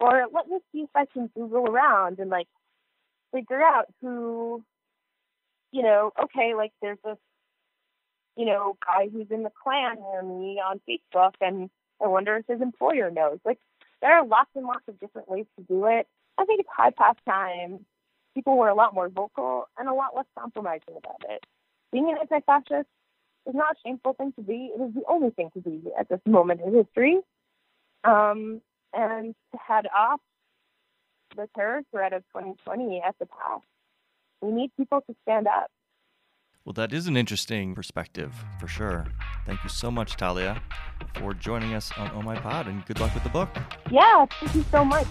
[0.00, 2.48] Or let me see if I can Google around and like
[3.32, 4.64] figure out who,
[5.70, 7.16] you know, okay, like there's this,
[8.36, 11.70] you know, guy who's in the Klan near me on Facebook, and
[12.02, 13.38] I wonder if his employer knows.
[13.44, 13.58] Like,
[14.00, 16.08] there are lots and lots of different ways to do it.
[16.38, 17.84] I think it's high past time.
[18.34, 21.44] People were a lot more vocal and a lot less compromising about it.
[21.92, 22.88] Being an anti-fascist
[23.46, 24.72] is not a shameful thing to be.
[24.76, 27.18] It is the only thing to be at this moment in history.
[28.04, 28.60] Um,
[28.94, 30.20] and to head off
[31.36, 33.60] the terror threat of 2020 at the pass.
[34.40, 35.70] We need people to stand up.
[36.64, 39.06] Well, that is an interesting perspective for sure.
[39.46, 40.62] Thank you so much, Talia,
[41.16, 43.48] for joining us on Oh My Pod, and good luck with the book.
[43.90, 45.06] Yeah, thank you so much.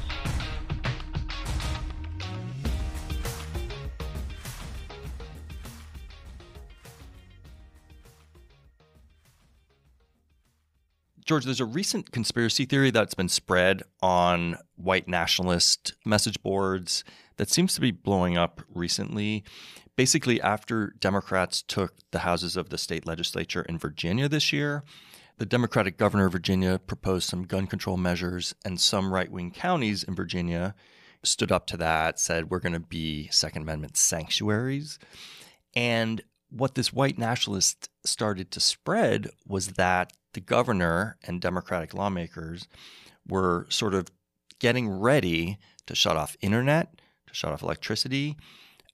[11.32, 17.05] George, there's a recent conspiracy theory that's been spread on white nationalist message boards
[17.38, 19.45] that seems to be blowing up recently.
[19.95, 24.84] Basically, after Democrats took the houses of the state legislature in Virginia this year,
[25.38, 30.03] the Democratic governor of Virginia proposed some gun control measures, and some right wing counties
[30.03, 30.75] in Virginia
[31.23, 34.99] stood up to that, said, We're going to be Second Amendment sanctuaries.
[35.77, 42.67] And what this white nationalist started to spread was that the governor and Democratic lawmakers
[43.27, 44.07] were sort of
[44.59, 45.57] getting ready
[45.88, 46.93] to shut off internet,
[47.27, 48.38] to shut off electricity,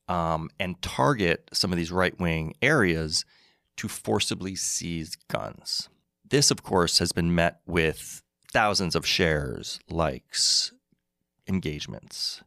[0.07, 3.25] um, and target some of these right wing areas
[3.77, 5.89] to forcibly seize guns.
[6.29, 8.21] This, of course, has been met with
[8.51, 10.71] thousands of shares, likes,
[11.47, 12.41] engagements.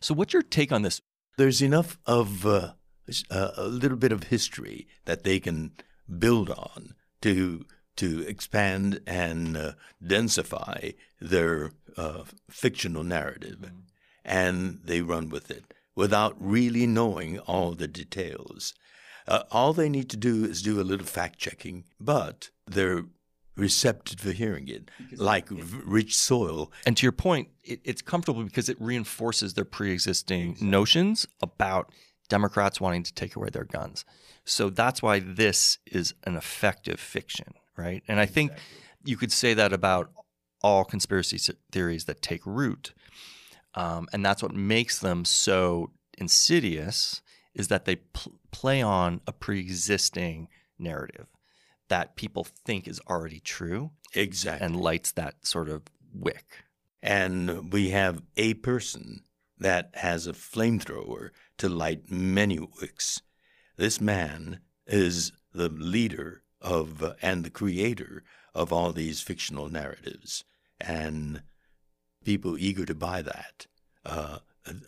[0.00, 1.00] So, what's your take on this?
[1.38, 2.72] There's enough of uh,
[3.30, 5.72] a little bit of history that they can
[6.18, 7.64] build on to
[7.96, 9.72] to expand and uh,
[10.02, 13.80] densify their uh, fictional narrative, mm-hmm.
[14.24, 18.74] and they run with it without really knowing all the details.
[19.26, 23.04] Uh, all they need to do is do a little fact checking, but they're
[23.56, 26.70] receptive to hearing it, because like it, rich soil.
[26.84, 30.68] And to your point, it, it's comfortable because it reinforces their pre existing exactly.
[30.68, 31.90] notions about
[32.28, 34.04] Democrats wanting to take away their guns.
[34.44, 38.02] So that's why this is an effective fiction, right?
[38.08, 39.10] And I think exactly.
[39.10, 40.10] you could say that about
[40.62, 42.92] all conspiracy theories that take root.
[43.74, 47.20] Um, and that's what makes them so insidious
[47.54, 50.48] is that they pl- play on a pre-existing
[50.78, 51.26] narrative
[51.88, 56.64] that people think is already true exactly and lights that sort of wick
[57.02, 59.22] and we have a person
[59.58, 63.22] that has a flamethrower to light many wicks
[63.76, 68.22] this man is the leader of uh, and the creator
[68.54, 70.44] of all these fictional narratives
[70.80, 71.42] and
[72.24, 73.66] people eager to buy that
[74.04, 74.38] uh,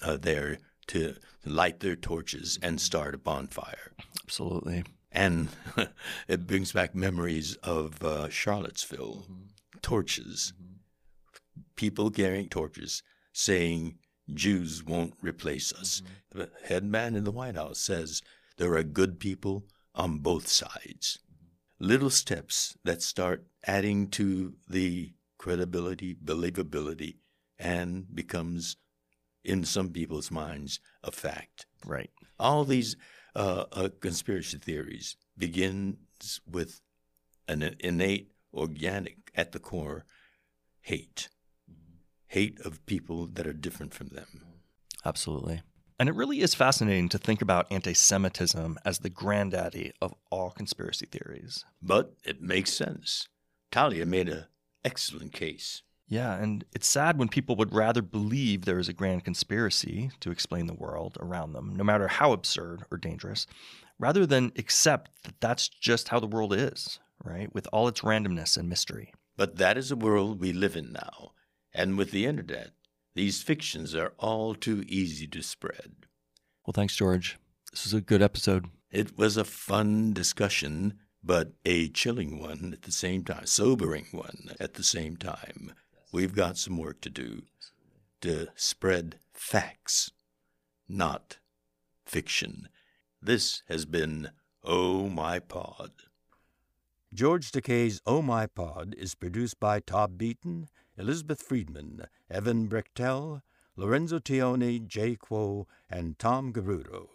[0.02, 1.14] uh, there to
[1.44, 3.92] light their torches and start a bonfire.
[4.24, 4.84] Absolutely.
[5.12, 5.48] And
[6.28, 9.78] it brings back memories of uh, Charlottesville mm-hmm.
[9.82, 10.74] torches, mm-hmm.
[11.76, 13.02] people carrying torches
[13.32, 13.98] saying,
[14.34, 16.02] Jews won't replace us.
[16.02, 16.38] Mm-hmm.
[16.38, 18.22] The head man in the White House says
[18.56, 19.64] there are good people
[19.94, 21.18] on both sides.
[21.80, 27.18] Little steps that start adding to the credibility, believability,
[27.58, 28.76] and becomes,
[29.44, 31.66] in some people's minds, a fact.
[31.86, 32.10] Right.
[32.38, 32.96] All these
[33.36, 36.80] uh, uh, conspiracy theories begins with
[37.46, 40.04] an innate, organic, at the core,
[40.80, 41.28] hate.
[42.26, 44.44] Hate of people that are different from them.
[45.04, 45.62] Absolutely.
[45.98, 50.50] And it really is fascinating to think about anti Semitism as the granddaddy of all
[50.50, 51.64] conspiracy theories.
[51.82, 53.26] But it makes sense.
[53.72, 54.44] Talia made an
[54.84, 55.82] excellent case.
[56.06, 60.30] Yeah, and it's sad when people would rather believe there is a grand conspiracy to
[60.30, 63.46] explain the world around them, no matter how absurd or dangerous,
[63.98, 67.52] rather than accept that that's just how the world is, right?
[67.54, 69.12] With all its randomness and mystery.
[69.36, 71.32] But that is a world we live in now.
[71.74, 72.70] And with the internet,
[73.14, 76.06] these fictions are all too easy to spread.
[76.66, 77.38] Well, thanks, George.
[77.70, 78.66] This was a good episode.
[78.90, 84.50] It was a fun discussion, but a chilling one at the same time, sobering one
[84.60, 85.72] at the same time.
[86.12, 87.42] We've got some work to do
[88.22, 90.10] to spread facts,
[90.88, 91.38] not
[92.06, 92.68] fiction.
[93.20, 94.30] This has been
[94.64, 95.90] Oh My Pod.
[97.12, 100.68] George Takei's Oh My Pod is produced by Todd Beaton,
[100.98, 103.42] Elizabeth Friedman, Evan Brechtel,
[103.76, 107.06] Lorenzo Tione, Jay Kuo, and Tom Garudo.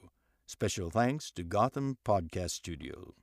[0.45, 3.13] Special thanks to Gotham Podcast Studio.